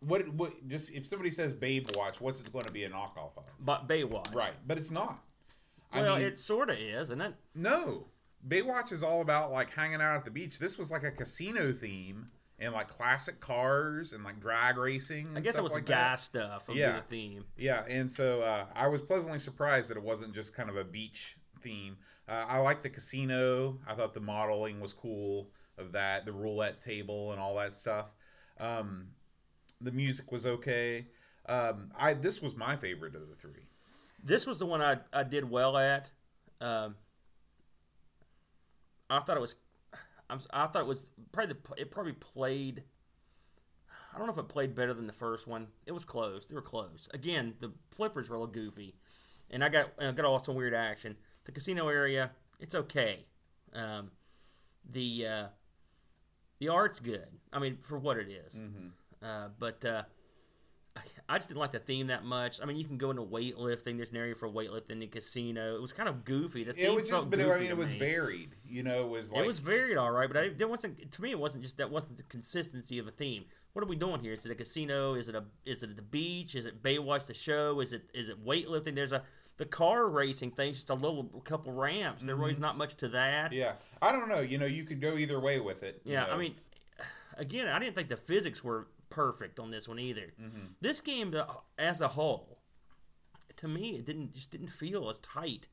[0.00, 3.36] what what just if somebody says Babe Watch, what's it going to be a knockoff
[3.36, 3.44] of?
[3.58, 4.32] But Baywatch.
[4.34, 5.18] Right, but it's not.
[5.92, 7.34] I Well, mean, it sort of is, isn't it?
[7.54, 8.04] no.
[8.46, 10.58] Baywatch is all about like hanging out at the beach.
[10.58, 15.28] This was like a casino theme and like classic cars and like drag racing.
[15.28, 16.20] and I guess it was like guy that.
[16.20, 16.96] stuff Yeah.
[16.96, 17.44] the theme.
[17.56, 20.84] Yeah, and so uh, I was pleasantly surprised that it wasn't just kind of a
[20.84, 21.96] beach theme.
[22.28, 23.78] Uh, I liked the casino.
[23.86, 28.06] I thought the modeling was cool of that, the roulette table and all that stuff.
[28.58, 29.08] Um,
[29.80, 31.06] the music was okay.
[31.48, 33.68] Um, I this was my favorite of the three.
[34.22, 36.10] This was the one I, I did well at.
[36.60, 36.96] Um,
[39.10, 39.56] I thought it was,
[40.28, 42.84] I'm, I thought it was probably the, it probably played.
[44.14, 45.68] I don't know if it played better than the first one.
[45.86, 46.46] It was close.
[46.46, 47.08] They were close.
[47.12, 48.94] Again, the flippers were a little goofy,
[49.50, 51.16] and I got I got all some weird action.
[51.44, 53.26] The casino area, it's okay.
[53.72, 54.10] Um,
[54.88, 55.46] the uh,
[56.58, 57.26] the art's good.
[57.52, 58.60] I mean, for what it is.
[59.22, 60.02] Uh, but uh,
[61.28, 62.60] I just didn't like the theme that much.
[62.60, 63.96] I mean, you can go into weightlifting.
[63.96, 65.76] There's an area for weightlifting in the casino.
[65.76, 66.64] It was kind of goofy.
[66.64, 67.98] The theme It was just, but goofy I mean, it was me.
[68.00, 68.56] varied.
[68.66, 71.12] You know, it was like it was varied, all right, but I, there wasn't.
[71.12, 73.44] To me, it wasn't just that wasn't the consistency of a theme.
[73.72, 74.32] What are we doing here?
[74.32, 75.14] Is it a casino?
[75.14, 76.56] Is it a is it the beach?
[76.56, 77.80] Is it Baywatch the show?
[77.80, 78.96] Is it is it weightlifting?
[78.96, 79.22] There's a
[79.56, 82.24] the car racing thing's just a little couple ramps.
[82.24, 83.50] There was not much to that.
[83.50, 83.60] Mm-hmm.
[83.60, 83.72] yeah.
[84.02, 84.40] I don't know.
[84.40, 86.00] You know, you could go either way with it.
[86.04, 86.32] Yeah, know.
[86.32, 86.54] I mean,
[87.36, 90.32] again, I didn't think the physics were perfect on this one either.
[90.40, 90.58] Mm-hmm.
[90.80, 91.34] This game,
[91.78, 92.58] as a whole,
[93.56, 95.68] to me, it didn't just didn't feel as tight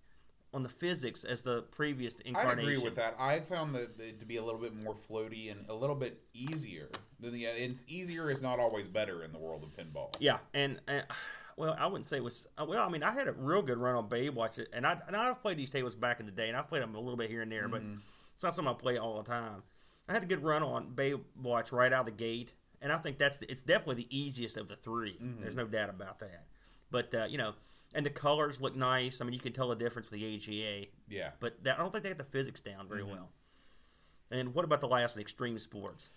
[0.54, 2.78] on the physics as the previous I incarnations.
[2.80, 3.16] agree with that.
[3.20, 6.22] I found that it to be a little bit more floaty and a little bit
[6.34, 6.90] easier.
[7.20, 10.16] Than the, it's easier is not always better in the world of pinball.
[10.20, 11.06] Yeah, and, and
[11.58, 12.48] well, I wouldn't say it was.
[12.58, 15.16] uh, Well, I mean, I had a real good run on Baywatch, and I and
[15.16, 17.30] I've played these tables back in the day, and I've played them a little bit
[17.30, 18.00] here and there, but Mm-hmm.
[18.34, 19.64] it's not something I play all the time.
[20.08, 23.18] I had a good run on Baywatch right out of the gate, and I think
[23.18, 25.42] that's the, it's definitely the easiest of the 3 Mm-hmm.
[25.42, 26.46] There's no doubt about that.
[26.92, 27.54] But uh, you know,
[27.96, 29.22] and the colors look nice.
[29.22, 31.32] I mean, you can tell the difference with the AGA, Yeah.
[31.40, 33.12] but that, I don't think they have the physics down very Mm-hmm.
[33.12, 33.30] well.
[34.32, 36.10] And what about the last one, Extreme Sports?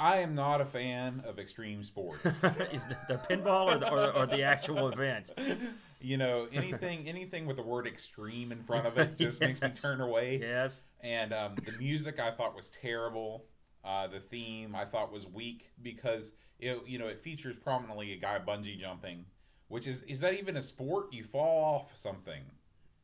[0.00, 2.22] I am not a fan of extreme sports.
[2.40, 5.32] The, the pinball or the, or, the- or the actual events?
[6.00, 9.70] you know, anything anything with the word extreme in front of it just makes me
[9.70, 10.38] turn away.
[10.40, 10.84] Yes.
[11.00, 13.46] And um, the music I thought was terrible.
[13.88, 18.16] Uh, the theme I thought was weak because it you know it features prominently a
[18.16, 19.24] guy bungee jumping,
[19.68, 21.10] which is is that even a sport?
[21.10, 22.42] You fall off something.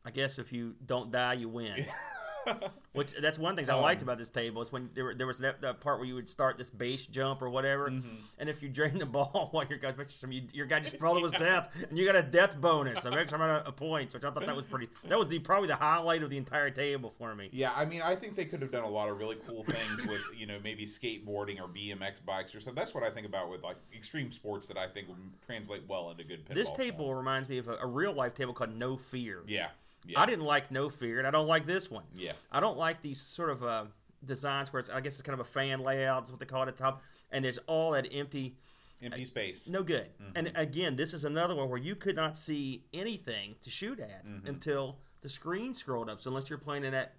[0.04, 1.86] I guess if you don't die, you win.
[2.92, 5.14] Which that's one of the things I Um, liked about this table is when there,
[5.14, 8.08] there was that, that part where you would start this base jump or whatever, Mm-hmm.
[8.38, 11.22] and if you drain the ball while your guy's some you, your guy just probably
[11.22, 14.30] was death, and you got a death bonus of X amount of points, which I
[14.30, 14.88] thought that was pretty.
[15.08, 17.48] That was the probably the highlight of the entire table for me.
[17.52, 20.06] Yeah, I mean, I think they could have done a lot of really cool things
[20.06, 22.74] with, you know, maybe skateboarding or BMX bikes or something.
[22.80, 26.10] That's what I think about with like extreme sports that I think would translate well
[26.10, 26.54] into good pinball.
[26.54, 29.42] This table reminds me of a, a real life table called No Fear.
[29.46, 29.68] Yeah,
[30.06, 32.04] yeah, I didn't like No Fear, and I don't like this one.
[32.14, 32.32] Yeah.
[32.52, 33.84] I don't like these sort of uh,
[34.24, 36.62] designs where it's I guess it's kind of a fan layout, is what they call
[36.62, 38.56] it at the top, and there's all that empty.
[39.02, 39.68] empty space.
[39.68, 40.08] No good.
[40.22, 40.30] Mm-hmm.
[40.36, 44.24] And again, this is another one where you could not see anything to shoot at
[44.26, 44.46] Mm-hmm.
[44.46, 46.20] until the screen scrolled up.
[46.20, 47.14] So unless you're playing in that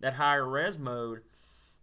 [0.00, 1.20] that higher res mode,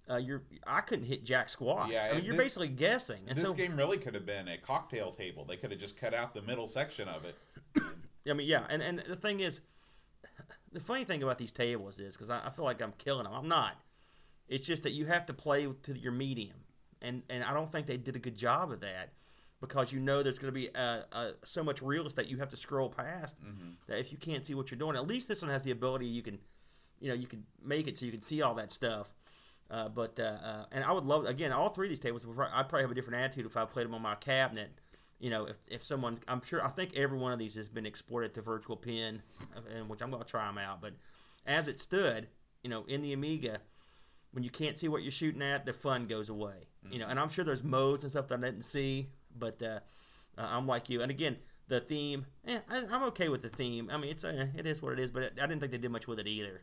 [0.09, 1.89] uh, you're I couldn't hit jack squat.
[1.91, 3.21] Yeah, I mean you're this- basically guessing.
[3.27, 5.45] And this so game really could have been a cocktail table.
[5.45, 7.35] They could have just cut out the middle section of it.
[8.29, 9.61] I mean, yeah, and, and the thing is,
[10.71, 13.33] the funny thing about these tables is because I, I feel like I'm killing them.
[13.33, 13.77] I'm not.
[14.47, 16.57] It's just that you have to play to your medium,
[17.01, 19.09] and and I don't think they did a good job of that
[19.59, 22.49] because you know there's going to be uh, uh, so much real estate you have
[22.49, 23.41] to scroll past
[23.87, 26.05] that if you can't see what you're doing, at least this one has the ability
[26.05, 26.37] you can,
[26.99, 29.13] you know, you can make it so you can see all that stuff.
[29.69, 32.25] Uh, but uh, uh, and I would love again all three of these tables.
[32.25, 34.79] I'd probably have a different attitude if I played them on my cabinet.
[35.19, 37.85] You know, if, if someone, I'm sure, I think every one of these has been
[37.85, 39.23] exported to Virtual Pin,
[39.55, 40.79] uh, which I'm going to try them out.
[40.81, 40.93] But
[41.45, 42.27] as it stood,
[42.63, 43.59] you know, in the Amiga,
[44.31, 46.67] when you can't see what you're shooting at, the fun goes away.
[46.91, 49.79] You know, and I'm sure there's modes and stuff that I didn't see, but uh,
[50.37, 51.01] uh, I'm like you.
[51.01, 53.89] And again, the theme, eh, I, I'm okay with the theme.
[53.91, 55.91] I mean, it's uh, it is what it is, but I didn't think they did
[55.91, 56.61] much with it either.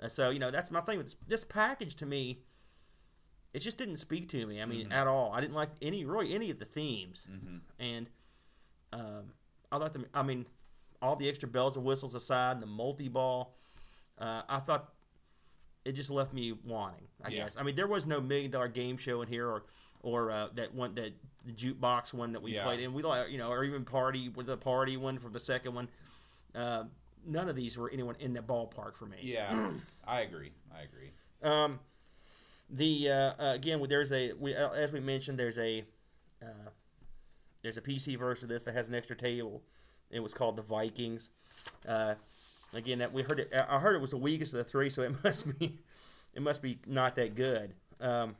[0.00, 1.94] Uh, so you know, that's my thing with this, this package.
[1.96, 2.42] To me,
[3.56, 4.60] it just didn't speak to me.
[4.60, 5.32] I mean, at all.
[5.32, 7.26] I didn't like any really any of the themes,
[7.78, 8.10] and
[8.92, 9.32] um,
[9.72, 10.04] I thought the.
[10.12, 10.46] I mean,
[11.00, 13.54] all the extra bells and whistles aside, the multi ball.
[14.18, 14.92] Uh, I thought
[15.86, 17.06] it just left me wanting.
[17.24, 17.44] I Yeah.
[17.44, 17.56] guess.
[17.58, 19.64] I mean, there was no million dollar game show in here, or
[20.02, 21.14] or uh, that one that
[21.46, 22.64] the jukebox one that we Yeah.
[22.64, 22.92] played in.
[22.92, 25.88] We like you know, or even party with the party one from the second one.
[26.54, 26.84] Uh,
[27.24, 29.16] none of these were anyone in the ballpark for me.
[29.22, 29.70] Yeah,
[30.06, 30.52] I agree.
[30.74, 31.10] I agree.
[31.42, 31.80] Um,
[32.68, 35.84] the uh, uh, again, there's a we uh, as we mentioned, there's a
[36.42, 36.70] uh,
[37.62, 39.62] there's a PC version of this that has an extra table.
[40.10, 41.30] It was called the Vikings.
[41.86, 42.14] Uh,
[42.74, 43.52] again, that we heard it.
[43.54, 45.78] I heard it was the weakest of the three, so it must be
[46.34, 47.74] it must be not that good.
[48.00, 48.36] Um,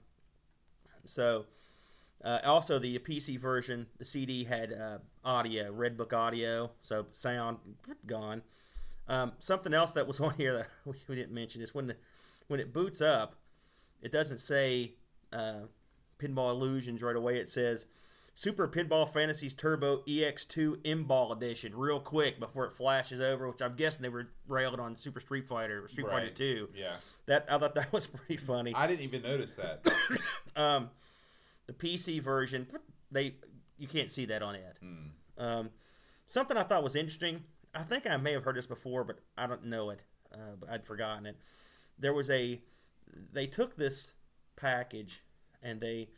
[1.04, 1.46] so
[2.24, 7.58] Uh, also, the PC version, the CD had uh, audio, Redbook audio, so sound
[8.06, 8.42] gone.
[9.06, 11.96] Um, something else that was on here that we, we didn't mention is when the,
[12.48, 13.36] when it boots up,
[14.02, 14.94] it doesn't say
[15.32, 15.66] uh,
[16.18, 17.36] Pinball Illusions right away.
[17.36, 17.86] It says
[18.34, 23.76] Super Pinball Fantasies Turbo EX2 M-Ball Edition real quick before it flashes over, which I'm
[23.76, 26.68] guessing they were railed on Super Street Fighter or Street Fighter 2.
[26.74, 26.92] Yeah.
[27.26, 28.74] That I thought that was pretty funny.
[28.74, 29.86] I didn't even notice that.
[30.56, 30.88] Um,
[31.66, 32.66] the PC version,
[33.10, 33.34] they
[33.76, 34.78] you can't see that on it.
[35.36, 35.68] Um,
[36.24, 37.44] something I thought was interesting.
[37.74, 40.04] I think I may have heard this before, but I don't know it.
[40.32, 41.36] Uh, but I'd forgotten it.
[41.98, 42.60] There was a
[43.32, 44.14] they took this
[44.56, 45.22] package
[45.62, 46.08] and they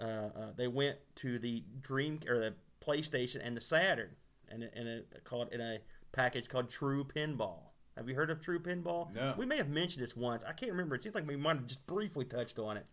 [0.00, 2.54] uh, uh, they went to the Dream or the
[2.84, 4.16] PlayStation and the Saturn
[4.48, 5.78] and and it called in a
[6.12, 7.60] package called True Pinball.
[7.96, 9.14] Have you heard of True Pinball?
[9.14, 9.34] No.
[9.36, 10.44] We may have mentioned this once.
[10.44, 10.94] I can't remember.
[10.94, 12.86] It seems like we might have just briefly touched on it.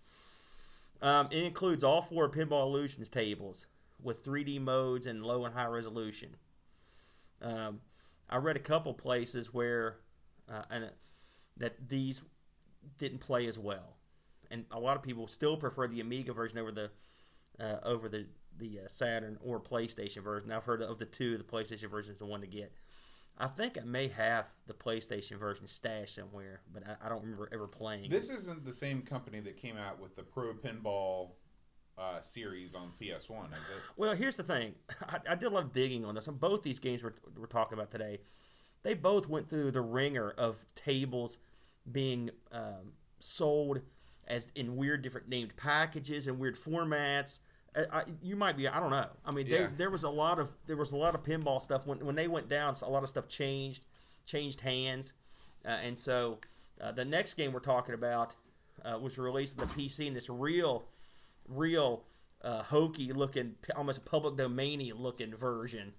[1.02, 3.68] Um, it includes all four Pinball Illusions tables
[4.02, 6.36] with 3D modes and low and high resolution.
[7.42, 7.80] Um,
[8.30, 10.00] I read a couple places where
[10.52, 10.88] uh, and uh,
[11.58, 12.22] that these
[12.98, 13.98] didn't play as well,
[14.50, 16.92] and a lot of people still prefer the Amiga version over the
[17.60, 20.52] uh, over the the uh, Saturn or PlayStation version.
[20.52, 21.38] I've heard of the two.
[21.38, 22.74] The PlayStation version is the one to get.
[23.38, 27.50] I think I may have the PlayStation version stashed somewhere, but I, I don't remember
[27.54, 28.06] ever playing.
[28.06, 28.12] it.
[28.12, 31.32] this isn't the same company that came out with the Pro Pinball
[31.98, 33.82] uh, series on PS1, is it?
[33.96, 34.74] Well, here's the thing.
[35.08, 36.28] I, I did a lot of digging on this.
[36.28, 38.20] On both these games we're, we're talking about today,
[38.84, 41.40] they both went through the ringer of tables
[41.90, 43.82] being um, sold
[44.28, 47.40] as in weird different named packages and weird formats.
[47.76, 48.68] I, I, you might be.
[48.68, 49.08] I don't know.
[49.26, 49.70] I mean, there, Yeah.
[49.78, 52.28] there was a lot of there was a lot of pinball stuff when when they
[52.28, 52.76] went down.
[52.82, 53.84] A lot of stuff changed,
[54.26, 55.14] changed hands,
[55.66, 56.40] uh, and so
[56.82, 58.36] uh, the next game we're talking about
[58.84, 60.88] uh, was released on the PC in this real,
[61.48, 62.06] real
[62.42, 65.94] uh, hokey looking, almost public domainy looking version.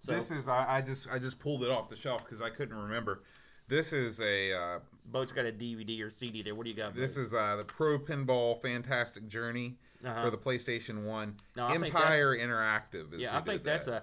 [0.00, 2.50] So This is I, I just I just pulled it off the shelf because I
[2.50, 3.22] couldn't remember.
[3.68, 6.54] This is a uh, Boat's got a DVD or CD there.
[6.54, 6.94] What do you got?
[6.94, 10.22] this is uh, the Pro Pinball Fantastic Journey Uh-huh.
[10.22, 11.36] for the PlayStation One.
[11.56, 13.12] No, I think Empire Interactive.
[13.14, 13.92] Is yeah, I think that's that.
[13.92, 14.02] a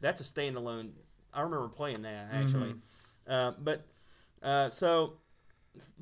[0.00, 0.90] that's a standalone.
[1.32, 3.32] I remember playing that actually, Mm-hmm.
[3.32, 3.86] uh, but
[4.42, 5.14] uh, so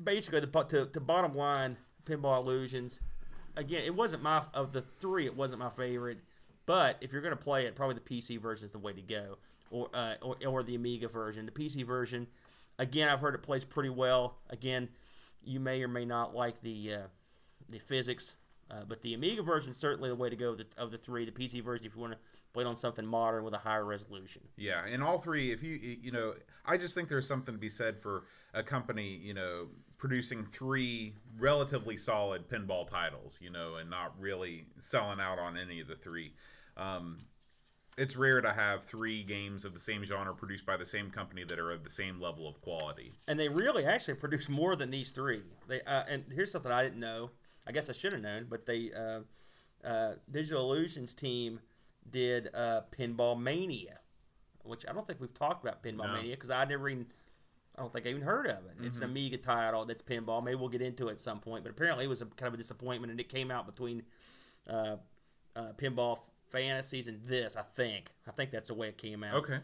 [0.01, 2.99] basically the to, to bottom line, Pinball Illusions.
[3.55, 5.25] Again, it wasn't my of the three.
[5.25, 6.19] It wasn't my favorite,
[6.65, 9.37] but if you're gonna play it, probably the PC version is the way to go,
[9.69, 11.45] or uh, or, or the Amiga version.
[11.45, 12.27] The PC version,
[12.81, 14.39] again, I've heard it plays pretty well.
[14.49, 14.89] Again,
[15.43, 17.07] you may or may not like the uh,
[17.69, 18.35] the physics,
[18.69, 20.97] uh, but the Amiga version is certainly the way to go of the, of the
[20.97, 21.25] three.
[21.25, 22.19] The PC version, if you want to
[22.53, 24.41] play it on something modern with a higher resolution.
[24.57, 25.53] Yeah, and all three.
[25.53, 26.33] If you you know,
[26.65, 29.67] I just think there's something to be said for a company, you know,
[29.97, 35.79] producing three relatively solid pinball titles, you know, and not really selling out on any
[35.79, 36.33] of the three.
[36.75, 37.15] Um,
[37.97, 41.43] it's rare to have three games of the same genre produced by the same company
[41.43, 43.11] that are of the same level of quality.
[43.27, 45.43] and they really actually produce more than these three.
[45.67, 47.31] They uh, and here's something I didn't know.
[47.67, 49.21] I guess I should have known, but they uh,
[49.87, 51.59] uh, Digital Illusions team
[52.09, 53.99] did uh, Pinball Mania,
[54.63, 56.13] which I don't think we've talked about Pinball No.
[56.13, 57.07] Mania because I never even
[57.77, 58.83] I don't think I even heard of it.
[58.83, 60.43] It's an Amiga title that's pinball.
[60.43, 62.53] Maybe we'll get into it at some point, but apparently it was a kind of
[62.55, 64.03] a disappointment, and it came out between
[64.69, 64.97] uh,
[65.55, 66.19] uh, Pinball
[66.51, 67.55] Fantasies and this.
[67.55, 69.35] I think I think that's the way it came out.
[69.35, 69.59] Okay.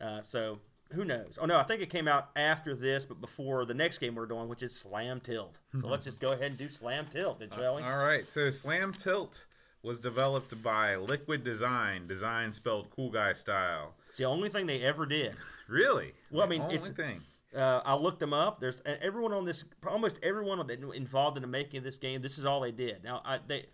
[0.00, 0.58] Uh, so
[0.92, 1.38] who knows?
[1.40, 4.26] Oh no, I think it came out after this, but before the next game we're
[4.26, 5.58] doing, which is Slam Tilt.
[5.80, 7.82] So let's just go ahead and do Slam Tilt, then, shall we?
[7.82, 8.26] All right.
[8.26, 9.46] So Slam Tilt
[9.82, 13.94] was developed by Liquid Design, design spelled cool guy style.
[14.08, 15.34] It's the only thing they ever did.
[15.68, 16.12] Really?
[16.30, 17.22] Well, I mean, only it's- thing.
[17.56, 18.60] Uh, I looked them up.
[18.60, 22.20] There's and everyone on this, almost everyone that involved in the making of this game.
[22.20, 23.04] This is all they did.
[23.04, 23.66] Now, I they,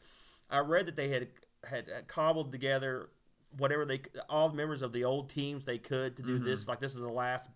[0.50, 1.28] I read that they had
[1.64, 3.10] had cobbled together
[3.56, 6.68] whatever they, all the members of the old teams they could to do this.
[6.68, 7.50] Like this is the last,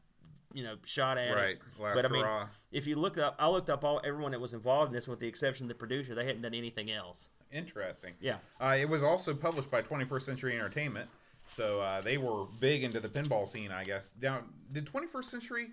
[0.52, 1.36] you know, shot at Mm-hmm.
[1.36, 1.82] Right, it.
[1.82, 2.46] last but I mean, hurrah.
[2.70, 5.20] if you look up, I looked up all everyone that was involved in this, with
[5.20, 6.14] the exception of the producer.
[6.14, 7.28] They hadn't done anything else.
[7.52, 8.14] Interesting.
[8.20, 8.36] Yeah.
[8.60, 11.10] Uh, it was also published by 21st Century Entertainment,
[11.46, 14.14] so uh, they were big into the pinball scene, I guess.
[14.20, 14.40] Now,
[14.72, 15.68] did 21st Century,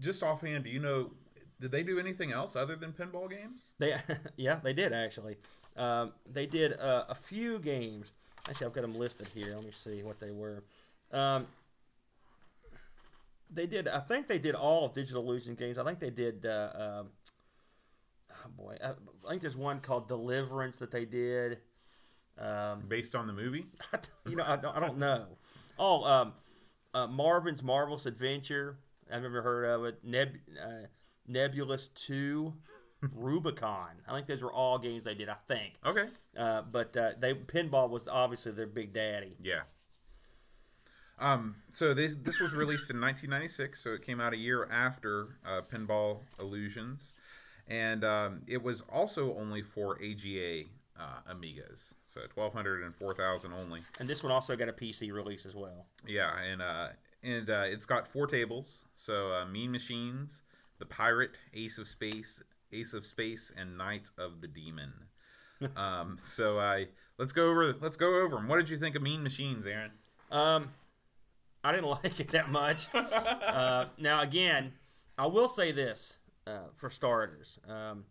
[0.00, 1.10] just offhand, do you know,
[1.60, 3.74] did they do anything else other than pinball games?
[3.78, 3.96] They,
[4.36, 5.36] yeah, they did actually.
[5.76, 8.12] Um, they did uh, a few games.
[8.48, 9.54] Actually, I've got them listed here.
[9.54, 10.62] Let me see what they were.
[11.12, 11.46] Um,
[13.52, 13.88] they did.
[13.88, 15.78] I think they did all of Digital Illusion games.
[15.78, 16.46] I think they did.
[16.46, 17.08] Uh, um,
[18.32, 18.90] oh boy, I,
[19.26, 21.58] I think there's one called Deliverance that they did.
[22.38, 23.66] Um, Based on the movie?
[24.28, 25.26] you know, I don't, I don't know.
[25.78, 26.32] Oh, um,
[26.94, 28.78] uh, Marvin's Marvelous Adventure.
[29.12, 29.98] I've never heard of it.
[30.02, 30.86] Neb, uh,
[31.26, 32.54] Nebulus Two.
[33.00, 33.90] Rubicon.
[34.08, 35.28] I think those were all games they did.
[35.28, 36.08] I think, Okay.
[36.36, 39.36] uh, but uh, they pinball was obviously their big daddy.
[39.42, 39.62] Yeah.
[41.18, 45.28] Um, so this this was released in 1996, so it came out a year after
[45.46, 47.14] uh, Pinball Illusions,
[47.66, 50.64] and um, it was also only for AGA
[50.98, 53.80] uh, Amigas, so 1200 and 4000 only.
[53.98, 55.86] And this one also got a PC release as well.
[56.06, 56.88] Yeah, and uh,
[57.22, 60.42] and uh, it's got four tables, so uh, Mean Machines,
[60.78, 64.92] the Pirate, Ace of Space, Ace of Space, and Night of the Demon.
[65.76, 68.48] um, so I let's go over let's go over them.
[68.48, 69.92] What did you think of Mean Machines, Aaron?
[70.30, 70.70] Um,
[71.64, 72.88] I didn't like it that much.
[72.94, 74.72] uh, now, again,
[75.18, 78.04] I will say this uh, for starters: um,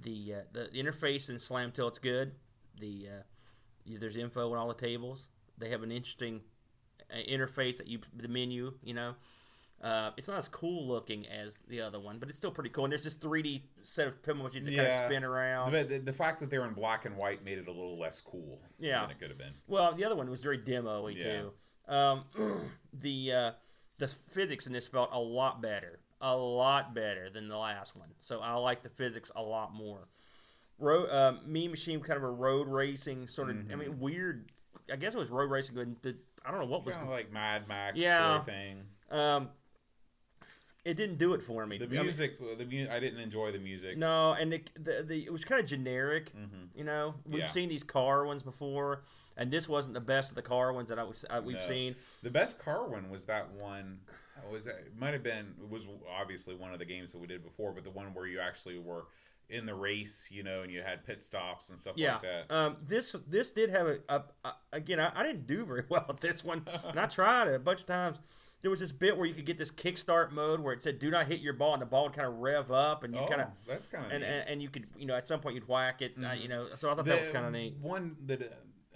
[0.00, 2.32] the, uh, the the interface in Slam Tilt's good.
[2.78, 5.28] The uh, there's info on all the tables.
[5.58, 6.42] They have an interesting
[7.10, 8.74] uh, interface that you the menu.
[8.82, 9.14] You know,
[9.84, 12.84] uh, it's not as cool looking as the other one, but it's still pretty cool.
[12.84, 15.72] And there's this 3D set of machines that kind of spin around.
[15.72, 18.20] But the, the fact that they're in black and white made it a little less
[18.22, 19.02] cool Yeah.
[19.02, 19.52] than it could have been.
[19.66, 21.22] Well, the other one was very demo-y Yeah.
[21.22, 21.52] too.
[21.94, 22.24] Um,
[22.94, 23.50] the uh,
[23.98, 28.08] the physics in this felt a lot better, a lot better than the last one.
[28.20, 30.08] So I like the physics a lot more.
[30.78, 33.56] Road, uh, Mean Machine, kind of a road racing sort of.
[33.56, 33.78] I Mm-hmm.
[33.78, 34.50] mean, weird.
[34.90, 35.76] I guess it was road racing.
[35.76, 36.94] But the, I don't know what was.
[36.94, 38.18] Kind of like Mad Max Yeah.
[38.28, 38.82] sort of thing.
[39.10, 39.48] Um,
[40.84, 41.78] it didn't do it for me.
[41.78, 43.96] The I mean, music, the mu- I didn't enjoy the music.
[43.96, 46.32] no, and the, the, the it was kind of generic.
[46.74, 47.40] You know, we've Mm-hmm.
[47.40, 47.46] Yeah.
[47.46, 49.02] seen these car ones before,
[49.36, 51.62] and this wasn't the best of the car ones that I was uh, we've No.
[51.62, 51.96] seen.
[52.22, 54.00] The best car one was that one.
[54.36, 57.26] uh, Was it might have been it was obviously one of the games that we
[57.26, 59.04] did before, but the one where you actually were
[59.50, 62.14] in the race, you know, and you had pit stops and stuff Yeah.
[62.14, 62.50] like that.
[62.54, 64.98] Um, this this did have a, a, a again.
[65.00, 67.80] I, I didn't do very well at this one, and I tried it a bunch
[67.80, 68.20] of times.
[68.64, 71.10] There was this bit where you could get this kickstart mode where it said "Do
[71.10, 73.26] not hit your ball," and the ball would kind of rev up, and you oh,
[73.26, 75.54] kind of that's kind of and, and and you could you know at some point
[75.54, 76.68] you'd whack it, uh, you know.
[76.74, 77.76] So I thought that was kind of neat.
[77.82, 78.46] One that uh,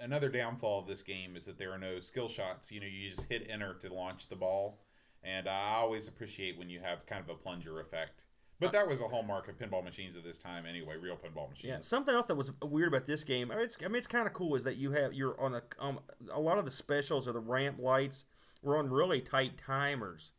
[0.01, 2.73] another downfall of this game is that there are no skill shots.
[2.73, 4.79] You know, you just hit enter to launch the ball,
[5.23, 8.25] and I always appreciate when you have kind of a plunger effect.
[8.61, 10.97] But that was a hallmark of pinball machines at this time, anyway.
[10.97, 11.69] Real pinball machines.
[11.69, 13.51] Yeah, something else that was weird about this game.
[13.51, 15.57] I mean, it's, I mean, it's kind of cool is that you have you're on
[15.57, 16.01] a um,
[16.33, 18.25] a lot of the specials or the ramp lights
[18.63, 20.33] were on really tight timers.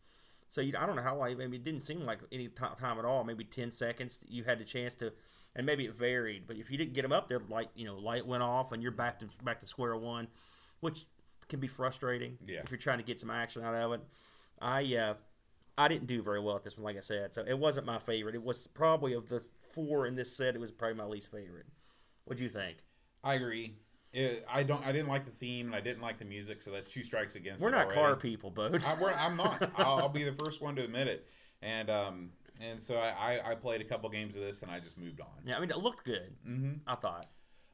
[0.48, 1.38] So you, I don't know how long.
[1.38, 3.24] Maybe it didn't seem like any ti time at all.
[3.24, 4.26] Maybe ten seconds.
[4.28, 5.14] You had the chance to,
[5.56, 6.48] and maybe it varied.
[6.48, 8.82] But if you didn't get them up there, light you know light went off and
[8.82, 10.28] you're back to back to square one,
[10.80, 11.04] which
[11.48, 12.62] can be frustrating Yeah.
[12.64, 14.02] if you're trying to get some action out of it.
[14.62, 15.14] I uh,
[15.78, 17.34] I didn't do very well at this one, like I said.
[17.34, 18.36] So it wasn't my favorite.
[18.36, 21.68] It was probably of the four in this set, it was probably my least favorite.
[22.26, 22.78] What do you think?
[23.24, 23.76] I agree.
[24.12, 24.84] It, I don't.
[24.86, 26.62] I didn't like the theme, and I didn't like the music.
[26.62, 27.62] So that's two strikes against.
[27.62, 28.02] We're it not already.
[28.02, 28.84] car people, Bode.
[28.84, 29.72] I, I'm not.
[29.78, 31.28] I'll, I'll be the first one to admit it.
[31.62, 34.98] And um, and so I, I, played a couple games of this, and I just
[34.98, 35.28] moved on.
[35.46, 36.36] yeah, I mean, it looked good.
[36.48, 36.72] Mm-hmm.
[36.88, 37.28] I thought.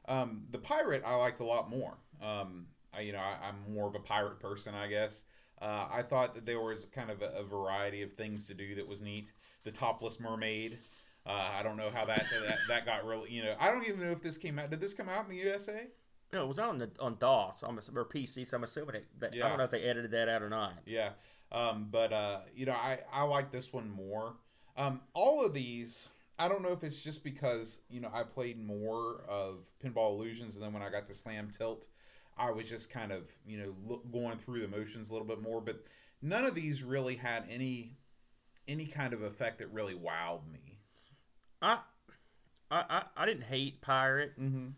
[0.08, 1.94] Um, the pirate I liked a lot more.
[2.22, 5.24] Um, I, you know, I, I'm more of a pirate person, I guess.
[5.60, 8.74] Uh, I thought that there was kind of a, a variety of things to do
[8.76, 9.32] that was neat.
[9.64, 10.78] The topless mermaid.
[11.26, 13.30] Uh, I don't know how that, that that got really.
[13.30, 14.70] You know, I don't even know if this came out.
[14.70, 15.88] Did this come out in the USA?
[16.32, 19.48] No, it was on the on DOS or PC, so I'm assuming it, that, I
[19.48, 20.74] don't know if they edited that out or not.
[20.84, 21.10] Yeah.
[21.52, 24.34] Um, but uh, you know, I I like this one more.
[24.76, 26.08] Um, all of these,
[26.38, 30.56] I don't know if it's just because you know I played more of Pinball Illusions,
[30.56, 31.86] and then when I got to Slam Tilt,
[32.36, 35.40] I was just kind of you know look, going through the motions a little bit
[35.40, 35.60] more.
[35.60, 35.84] But
[36.20, 37.96] none of these really had any
[38.66, 40.78] any kind of effect that really wowed me.
[41.62, 41.78] I
[42.70, 44.38] I I, I didn't hate Pirate.
[44.40, 44.68] Mm-hmm.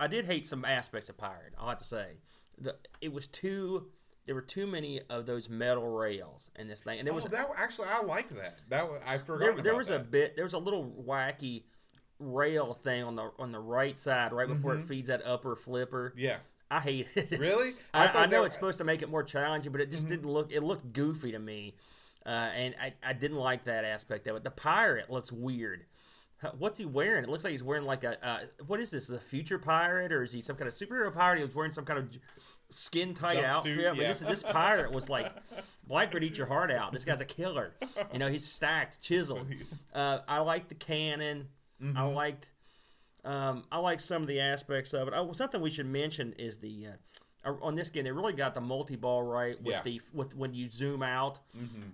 [0.00, 1.54] I did hate some aspects of Pirate.
[1.58, 2.18] I'll have to say,
[2.56, 3.88] the it was too.
[4.26, 7.30] There were too many of those metal rails in this thing, and there was oh,
[7.30, 8.58] that actually I like that.
[8.68, 9.54] That I forgot.
[9.54, 11.62] there, there was a bit there was a little wacky
[12.18, 16.12] rail thing on the on the right side right before it feeds that upper flipper
[16.16, 16.38] yeah.
[16.68, 17.40] i hate it Mm-hmm.
[17.42, 17.74] Really?
[17.94, 18.46] I i, I, know that- Mm-hmm.
[18.46, 21.30] it's supposed to make it more challenging but it just didn't look it looked goofy
[21.30, 21.74] to me
[22.26, 25.84] uh, and I, I didn't like that aspect of it the pirate looks weird
[26.56, 27.24] What's he wearing?
[27.24, 29.08] It looks like he's wearing like a uh, what is this?
[29.08, 31.38] The future pirate, or is he some kind of superhero pirate?
[31.38, 32.16] He was wearing some kind of
[32.70, 33.86] skin tight outfit.
[33.86, 34.08] I mean, yeah.
[34.08, 35.32] this this pirate was like
[35.86, 36.92] Blackbeard eat your heart out.
[36.92, 37.74] This guy's a killer.
[38.12, 39.46] You know, he's stacked, chiseled.
[39.92, 41.48] Uh, I like the cannon.
[41.96, 42.50] I liked
[43.24, 45.14] um, I like some of the aspects of it.
[45.16, 47.17] Oh, something we should mention is the uh,
[47.62, 49.82] on this game they really got the multi ball right with Yeah.
[49.82, 51.40] the with when you zoom out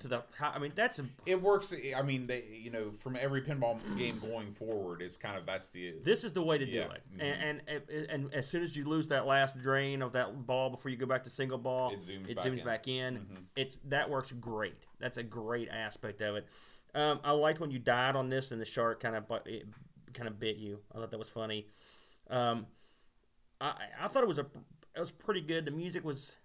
[0.01, 0.23] to the.
[0.41, 1.75] I mean, that's a, It works.
[1.97, 5.69] I mean, they you know from every pinball game going forward, it's kind of that's
[5.69, 6.93] the this is the way to do Yeah.
[6.93, 7.03] it.
[7.21, 10.71] And, and and and as soon as you lose that last drain of that ball
[10.71, 12.65] before you go back to single ball, It zooms it back zooms in.
[12.65, 13.27] back in.
[13.57, 14.87] It's that works great.
[14.99, 16.47] That's a great aspect of it.
[16.95, 19.67] Um, I liked when you died on this and the shark kind of but it
[20.13, 20.79] kind of bit you.
[20.95, 21.67] I thought that was funny.
[22.31, 22.67] Um,
[23.61, 24.47] I I thought it was a
[24.97, 25.64] it was pretty good.
[25.64, 26.36] The music was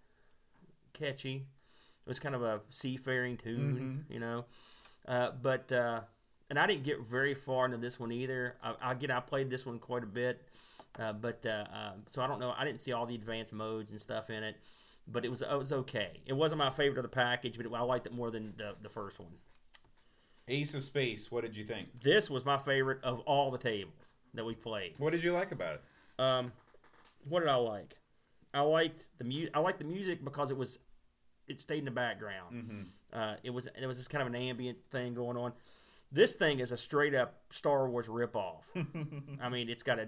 [0.93, 1.35] catchy.
[1.35, 4.45] It was kind of a seafaring tune, you know.
[5.07, 6.01] Uh, but uh,
[6.49, 8.55] and I didn't get very far into this one either.
[8.81, 10.41] I, get I played this one quite a bit,
[10.97, 12.53] uh, but uh, uh, so I don't know.
[12.57, 14.55] I didn't see all the advanced modes and stuff in it,
[15.07, 16.21] but it was it was okay.
[16.25, 18.75] It wasn't my favorite of the package, but it, I liked it more than the
[18.81, 19.33] the first one.
[20.47, 21.31] Ace of Space.
[21.31, 22.01] What did you think?
[22.01, 24.95] This was my favorite of all the tables that we played.
[24.97, 25.81] What did you like about it?
[26.17, 26.51] Um,
[27.27, 27.95] what did I like?
[28.53, 30.79] I liked the mu- I liked the music because it was
[31.47, 32.55] it stayed in the background.
[32.55, 32.81] Mm-hmm.
[33.11, 35.53] Uh, it was it was just kind of an ambient thing going on.
[36.11, 38.61] This thing is a straight up Star Wars ripoff.
[39.41, 40.07] I mean, it's got a.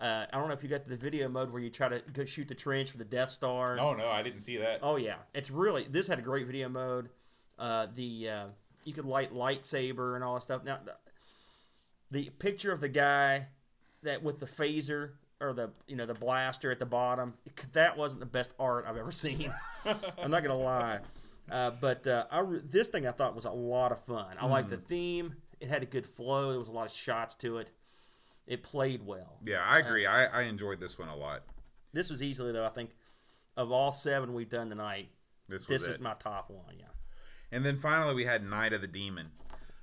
[0.00, 2.24] Uh, I don't know if you got the video mode where you try to go
[2.24, 3.78] shoot the trench for the Death Star.
[3.78, 4.80] Oh no, I didn't see that.
[4.82, 7.08] Oh yeah, it's really this had a great video mode.
[7.58, 8.46] Uh, the uh,
[8.84, 10.64] you could light lightsaber and all that stuff.
[10.64, 10.94] Now, the,
[12.10, 13.46] the picture of the guy
[14.02, 15.12] that with the phaser
[15.42, 17.34] or the you know the blaster at the bottom
[17.72, 19.52] that wasn't the best art I've ever seen.
[19.84, 21.00] I'm not gonna lie,
[21.50, 24.36] uh, but uh, I re- this thing I thought was a lot of fun.
[24.38, 25.34] I liked the theme.
[25.60, 26.50] It had a good flow.
[26.50, 27.70] There was a lot of shots to it.
[28.46, 29.38] It played well.
[29.44, 30.06] Yeah, I agree.
[30.06, 31.42] I, I enjoyed this one a lot.
[31.92, 32.90] This was easily though I think
[33.56, 35.10] of all seven we've done tonight.
[35.48, 36.74] This was This is my top one.
[36.78, 36.86] Yeah.
[37.50, 39.30] and then finally we had Night of the Demon.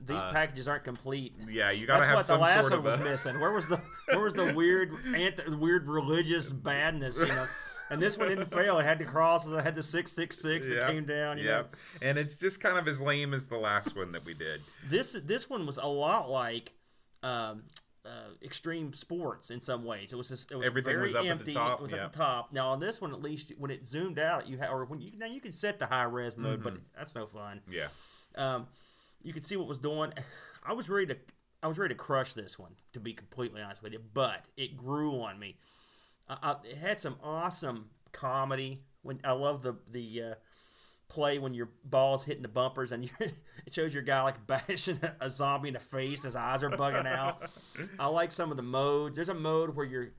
[0.05, 1.33] These packages aren't complete.
[1.49, 3.39] Yeah, you gotta That's have what the last sort one was a, missing.
[3.39, 7.19] Where was the where was the weird anti, weird religious badness?
[7.19, 7.47] You know,
[7.89, 8.79] and this one didn't fail.
[8.79, 9.51] It had the crosses.
[9.51, 11.37] It had the six six six that Yep, came down.
[11.37, 11.65] You know,
[12.01, 14.61] And it's just kind of as lame as the last one that we did.
[14.87, 16.71] this this one was a lot like
[17.21, 17.63] um,
[18.05, 18.09] uh,
[18.41, 20.13] extreme sports in some ways.
[20.13, 21.53] It was just it was Everything very was up at the empty.
[21.53, 22.05] top, It was yeah.
[22.05, 22.53] at the top.
[22.53, 25.11] Now on this one, at least when it zoomed out, you ha- or when you
[25.17, 26.83] now you can set the high res mode, but Mm-hmm.
[26.97, 27.59] that's no fun.
[27.69, 27.87] Yeah.
[28.35, 28.67] Um,
[29.21, 30.13] you could see what was doing.
[30.63, 31.17] I was ready to
[31.61, 33.99] I was ready to crush this one, to be completely honest with you.
[34.13, 35.57] But it grew on me.
[36.29, 38.81] I, it had some awesome comedy.
[39.01, 40.33] When I love the the uh,
[41.09, 44.99] play when your ball's hitting the bumpers and you, it shows your guy like bashing
[45.01, 46.23] a, a zombie in the face.
[46.23, 47.49] His eyes are bugging out.
[47.97, 49.15] I like some of the modes.
[49.15, 50.11] There's a mode where you're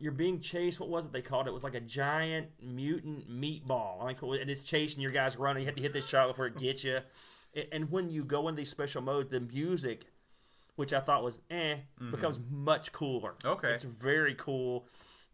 [0.00, 0.80] you're being chased.
[0.80, 1.50] What was it they called it?
[1.50, 4.02] It was like a giant mutant meatball.
[4.02, 5.62] I think and it's chasing your guys running.
[5.62, 6.98] You have to hit this shot before it gets you.
[7.72, 10.06] And when you go in these special modes, the music,
[10.76, 11.76] which I thought was eh,
[12.10, 13.34] becomes much cooler.
[13.44, 13.72] Okay.
[13.72, 14.86] it's very cool.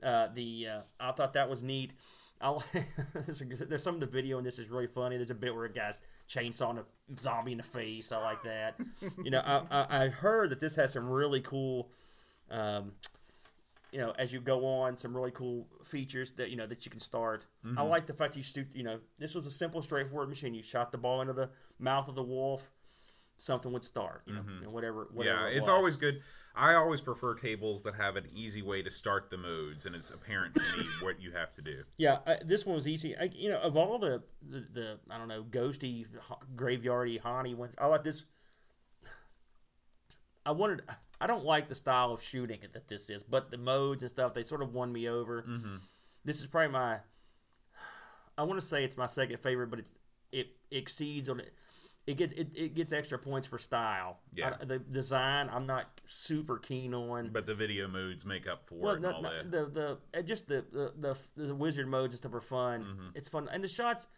[0.02, 1.94] Uh, the uh, I thought that was neat.
[2.40, 2.64] I like,
[3.26, 5.16] there's, a, there's some of the video and this is really funny.
[5.16, 6.84] There's a bit where a guy's chainsawing a
[7.20, 8.12] zombie in the face.
[8.12, 8.76] I like that.
[9.22, 11.90] you know, I, I, I've heard that this has some really cool
[12.50, 12.92] um,
[13.92, 16.90] you know, as you go on, some really cool features that you know that you
[16.90, 17.46] can start.
[17.64, 17.78] Mm-hmm.
[17.78, 20.54] I like the fact you stu- you know this was a simple, straightforward machine.
[20.54, 22.70] You shot the ball into the mouth of the wolf,
[23.38, 24.22] something would start.
[24.26, 25.08] You know, and whatever.
[25.12, 25.48] whatever Mm-hmm.
[25.48, 26.20] Yeah, it it's always good.
[26.54, 30.10] I always prefer tables that have an easy way to start the modes, and it's
[30.10, 31.84] apparent to me what you have to do.
[31.96, 33.16] Yeah, uh, this one was easy.
[33.16, 36.06] I, you know, of all the, the the I don't know ghosty,
[36.56, 38.24] graveyardy, haunty ones, I like this.
[40.46, 40.82] I wanted.
[41.20, 44.32] I don't like the style of shooting that this is, but the modes and stuff
[44.34, 45.42] they sort of won me over.
[45.42, 45.76] Mm-hmm.
[46.24, 46.98] This is probably my.
[48.38, 49.94] I want to say it's my second favorite, but it's
[50.32, 51.52] it exceeds on it.
[52.06, 54.20] It gets it, it gets extra points for style.
[54.32, 54.56] Yeah.
[54.60, 57.28] I- the design I'm not super keen on.
[57.32, 59.50] But the video modes make up for Well, it and no, all no, that.
[59.50, 62.80] the the just the the, the the wizard modes and stuff are fun.
[62.84, 63.06] Mm-hmm.
[63.14, 64.08] It's fun, and the shots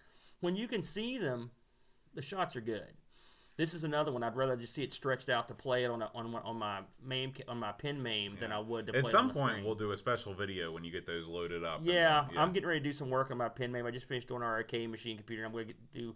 [0.40, 1.50] when you can see them,
[2.14, 2.92] the shots are good.
[3.56, 4.22] This is another one.
[4.22, 6.58] I'd rather just see it stretched out to play it on a, on one- on
[6.58, 9.04] my main ca- on my pin maim than I would to play it.
[9.04, 9.64] At it some on the point, screen.
[9.66, 11.78] we'll do a special video when you get those loaded up.
[11.78, 13.84] and, Yeah, uh, I'm getting ready to do some work on my pin maim.
[13.86, 15.44] I just finished doing our arcade machine computer.
[15.44, 16.14] I'm going to do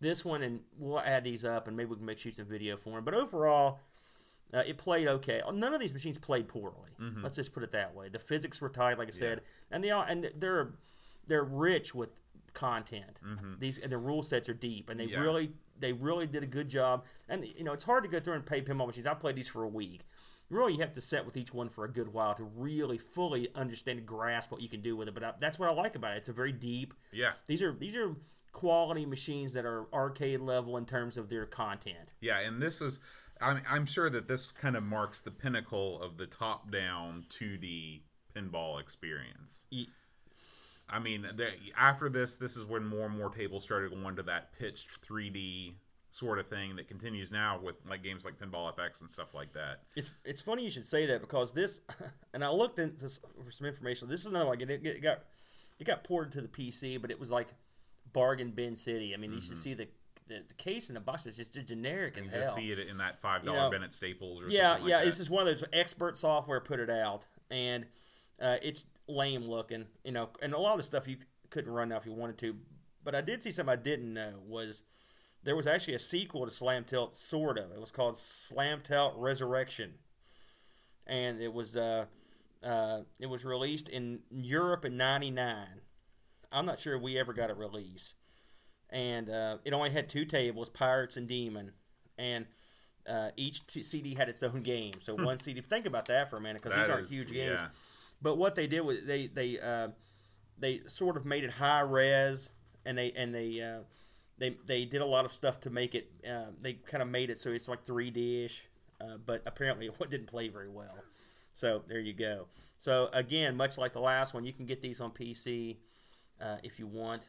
[0.00, 2.76] this one, and we'll add these up, and maybe we can make shoot some video
[2.76, 3.04] for them.
[3.04, 3.80] But overall,
[4.54, 5.42] uh, it played okay.
[5.52, 6.90] None of these machines played poorly.
[7.00, 7.22] Mm-hmm.
[7.24, 8.08] Let's just put it that way.
[8.08, 9.40] The physics were tight, like I said,
[9.72, 10.70] and they all and they're
[11.26, 12.14] they're rich with
[12.54, 13.18] content.
[13.58, 15.14] These and the rule sets are deep, and they Mm-hmm.
[15.14, 15.20] Yeah.
[15.20, 15.50] really
[15.80, 17.04] they really did a good job.
[17.28, 19.06] And you know, it's hard to go through and pay pinball machines.
[19.06, 20.02] I played these for a week.
[20.50, 23.48] Really, you have to set with each one for a good while to really fully
[23.54, 25.14] understand and grasp what you can do with it.
[25.14, 26.18] But I, that's what I like about it.
[26.18, 26.94] It's a very deep.
[27.12, 28.14] Yeah, These are these are
[28.52, 32.12] quality machines that are arcade level in terms of their content.
[32.20, 33.00] yeah, and this is.
[33.40, 38.00] I'm, I'm sure that this kind of marks the pinnacle of the top-down 2D
[38.34, 39.66] pinball experience.
[39.70, 39.88] Ye-
[40.90, 41.26] I mean,
[41.76, 45.74] after this, this is when more and more tables started going to that pitched 3D
[46.10, 49.52] sort of thing that continues now with like games like Pinball FX and stuff like
[49.52, 49.82] that.
[49.94, 51.80] It's it's funny you should say that because this,
[52.34, 54.08] and I looked into this for some information.
[54.08, 55.24] This is another like it, it got
[55.78, 57.48] it got ported to the PC, but it was like
[58.12, 59.14] bargain bin city.
[59.14, 59.88] I mean, you should see the
[60.28, 62.54] the, the case in the box is just a generic as You hell.
[62.54, 65.00] see it in that five dollar know, Bennett Staples or yeah, like yeah.
[65.02, 67.86] It's just one of those expert software put it out, and
[68.40, 70.28] uh, it's lame looking, you know.
[70.42, 71.16] And a lot of the stuff you
[71.50, 72.56] couldn't run now if you wanted to.
[73.02, 74.82] But I did see something I didn't know was
[75.42, 77.70] there was actually a sequel to Slam Tilt, sort of.
[77.72, 79.94] It was called Slam Tilt Resurrection,
[81.06, 82.06] and it was uh,
[82.62, 85.66] uh, it was released in Europe in '99.
[86.50, 88.14] I'm not sure if we ever got a release,
[88.90, 91.72] and uh, it only had two tables, Pirates and Demon,
[92.18, 92.46] and
[93.08, 94.94] uh, each t- CD had its own game.
[94.98, 95.60] So one CD.
[95.60, 97.60] Think about that for a minute, because these aren't is- huge games.
[97.60, 97.68] yeah.
[98.20, 99.88] But what they did was they they uh,
[100.58, 102.52] they sort of made it high res,
[102.84, 103.84] and they and they uh,
[104.38, 106.10] they they did a lot of stuff to make it.
[106.28, 108.68] Uh, they kind of made it so it's like 3D ish,
[109.00, 111.04] uh, but apparently it didn't play very well.
[111.52, 112.46] So there you go.
[112.78, 115.78] So again, much like the last one, you can get these on PC
[116.40, 117.28] uh, if you want.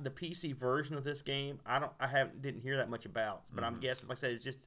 [0.00, 3.42] The PC version of this game, I don't, I haven't, didn't hear that much about,
[3.52, 4.66] but I'm guessing, like I said, it's just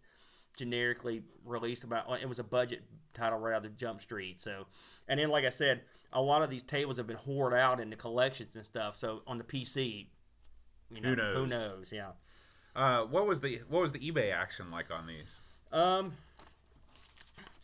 [0.57, 2.21] generically released about.
[2.21, 2.83] It was a budget
[3.13, 4.67] title right out of Jump Street, so,
[5.07, 5.81] and then like I said,
[6.11, 8.97] a lot of these tables have been hoarded out in the collections and stuff.
[8.97, 10.07] So on the PC,
[10.91, 11.37] you know, Who knows?
[11.37, 11.93] Who knows?
[11.93, 12.09] Yeah.
[12.75, 15.41] Uh, what was the what was the eBay action like on these?
[15.71, 16.13] Um,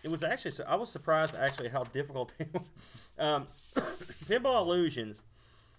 [0.04, 2.34] it was actually I was surprised actually how difficult.
[3.16, 3.46] Um,
[4.26, 5.22] Pinball Illusions,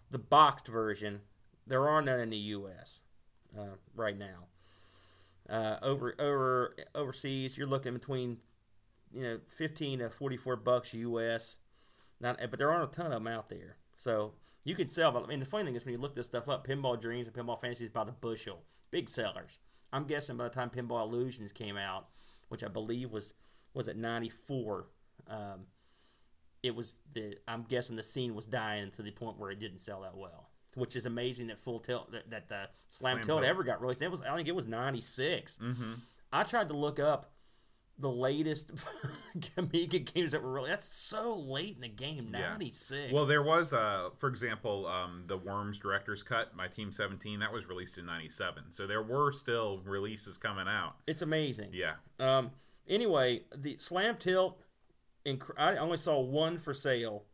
[0.08, 1.22] the boxed version,
[1.66, 3.00] there are none in the U.S.
[3.58, 4.46] Uh, right now.
[5.49, 8.38] Uh, over over overseas, you're looking between
[9.12, 11.59] you know 15 to 44 bucks U.S.
[12.20, 14.34] Not, but there aren't a ton of them out there, so
[14.64, 15.16] you can sell.
[15.16, 17.36] I mean, the funny thing is when you look this stuff up, Pinball Dreams and
[17.36, 19.59] Pinball Fantasies by the bushel, big sellers.
[19.92, 22.09] I'm guessing by the time Pinball Illusions came out,
[22.49, 23.34] which I believe was
[23.74, 24.86] was at 94,
[25.28, 25.66] um,
[26.62, 29.78] it was the I'm guessing the scene was dying to the point where it didn't
[29.78, 30.51] sell that well.
[30.74, 33.44] Which is amazing that Full Tilt that, that the Slam, Slam Tilt Tilt.
[33.44, 34.02] ever got released.
[34.02, 35.58] It was I think it was 96.
[35.62, 35.92] Mm-hmm.
[36.32, 37.30] I tried to look up
[37.96, 38.72] the latest
[39.56, 40.68] Amiga games that were really.
[40.70, 42.30] That's so late in the game.
[42.32, 42.50] Yeah.
[42.50, 43.12] Ninety six.
[43.12, 47.52] Well, there was, uh, for example, um, the Worms Director's Cut by Team 17 that
[47.52, 48.64] was released in '97.
[48.72, 50.96] So there were still releases coming out.
[51.06, 51.70] it's amazing.
[51.72, 52.50] Yeah, Um.
[52.88, 54.60] Anyway, the Slam Tilt.
[55.24, 57.24] In, I only saw one for sale,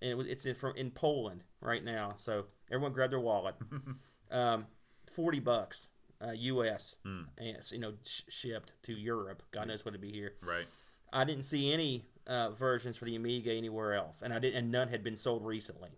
[0.00, 2.14] and it was, it's in from in Poland right now.
[2.16, 3.56] So everyone grab their wallet.
[4.30, 4.66] um,
[5.12, 5.88] forty bucks,
[6.26, 6.96] uh, U.S.
[7.04, 9.42] And it's, you know sh- shipped to Europe.
[9.50, 10.34] God knows what it'd be here.
[10.42, 10.66] right.
[11.12, 14.70] I didn't see any uh, versions for the Amiga anywhere else, and I did, and
[14.72, 15.90] none had been sold recently.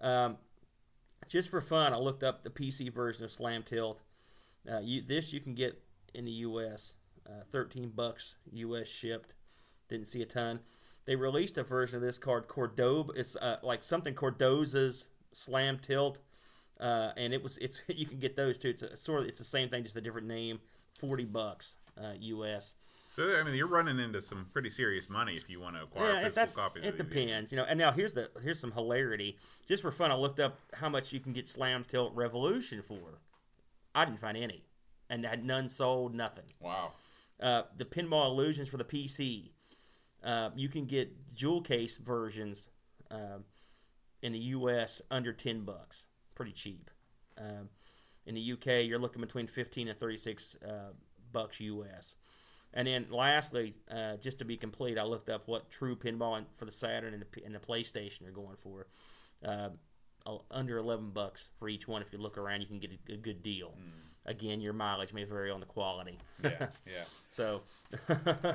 [0.00, 0.36] Um,
[1.28, 4.02] just for fun, I looked up the PC version of Slam Tilt.
[4.70, 5.80] Uh, you, this you can get
[6.14, 6.96] in the U.S.
[7.26, 8.88] Uh, Thirteen bucks U.S.
[8.88, 9.36] shipped.
[9.88, 10.60] Didn't see a ton.
[11.06, 13.12] They released a version of this called Cordoba.
[13.14, 16.20] It's uh, like something Cordoza's Slam Tilt,
[16.80, 18.68] uh, and it was it's you can get those too.
[18.70, 20.60] It's a, sort of it's the same thing, just a different name.
[20.98, 22.74] Forty bucks uh, U.S.
[23.12, 26.14] So I mean, you're running into some pretty serious money if you want to acquire
[26.14, 26.84] Yeah, physical copies.
[26.84, 27.52] it of these games.
[27.52, 27.64] you know.
[27.68, 29.38] And now here's the here's some hilarity.
[29.68, 33.20] Just for fun, I looked up how much you can get Slam Tilt Revolution for.
[33.94, 34.64] I didn't find any,
[35.10, 36.44] and had none sold, nothing.
[36.60, 36.92] Wow.
[37.40, 39.50] Uh, the Pinball Illusions for the PC,
[40.24, 42.68] uh, you can get jewel case versions
[43.10, 43.44] um,
[44.22, 45.02] in the U.S.
[45.10, 46.90] under ten bucks, pretty cheap.
[47.38, 47.68] Um,
[48.26, 50.92] in the U.K., you're looking between fifteen and thirty-six uh,
[51.32, 52.16] bucks U.S.
[52.72, 56.46] And then lastly, uh, just to be complete, I looked up what true pinball and-
[56.52, 58.88] for the Saturn and the, and the PlayStation are going for.
[59.44, 59.68] Uh,
[60.50, 62.00] under 11 bucks for each one.
[62.00, 63.74] If you look around, you can get a, a good deal.
[64.26, 66.18] Again, your mileage may vary on the quality.
[66.42, 66.50] Yeah,
[66.86, 67.04] yeah.
[67.28, 67.60] So,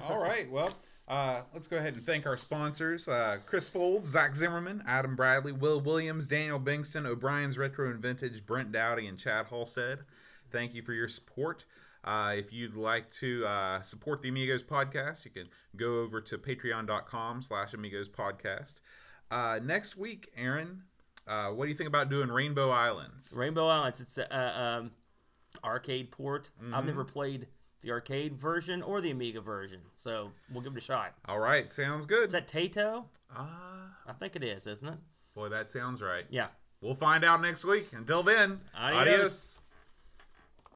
[0.10, 0.50] All right.
[0.50, 0.72] Well,
[1.10, 5.52] uh, let's go ahead and thank our sponsors: uh, Chris Folds, Zach Zimmerman, Adam Bradley,
[5.52, 10.00] Will Williams, Daniel Bingston, O'Brien's Retro and Vintage, Brent Dowdy, and Chad Halstead.
[10.52, 11.66] Thank you for your support.
[12.04, 16.38] Uh, if you'd like to uh, support the Amigos podcast, you can go over to
[16.38, 18.76] patreon.com slash amigos podcast.
[19.30, 20.84] Uh, next week, Aaron,
[21.28, 23.34] uh, what do you think about doing Rainbow Islands?
[23.36, 24.92] Rainbow Islands, it's a uh, um,
[25.64, 26.52] arcade port.
[26.74, 27.48] I've never played
[27.82, 31.14] the arcade version or the Amiga version, so we'll give it a shot.
[31.26, 32.26] All right, sounds good.
[32.26, 33.06] Is that Taito?
[33.36, 34.98] Ah, I think it is, isn't it?
[35.36, 36.26] boy, that sounds right.
[36.30, 36.48] Yeah.
[36.82, 37.90] We'll find out next week.
[37.94, 39.02] Until then, Adios.
[39.02, 39.59] adios.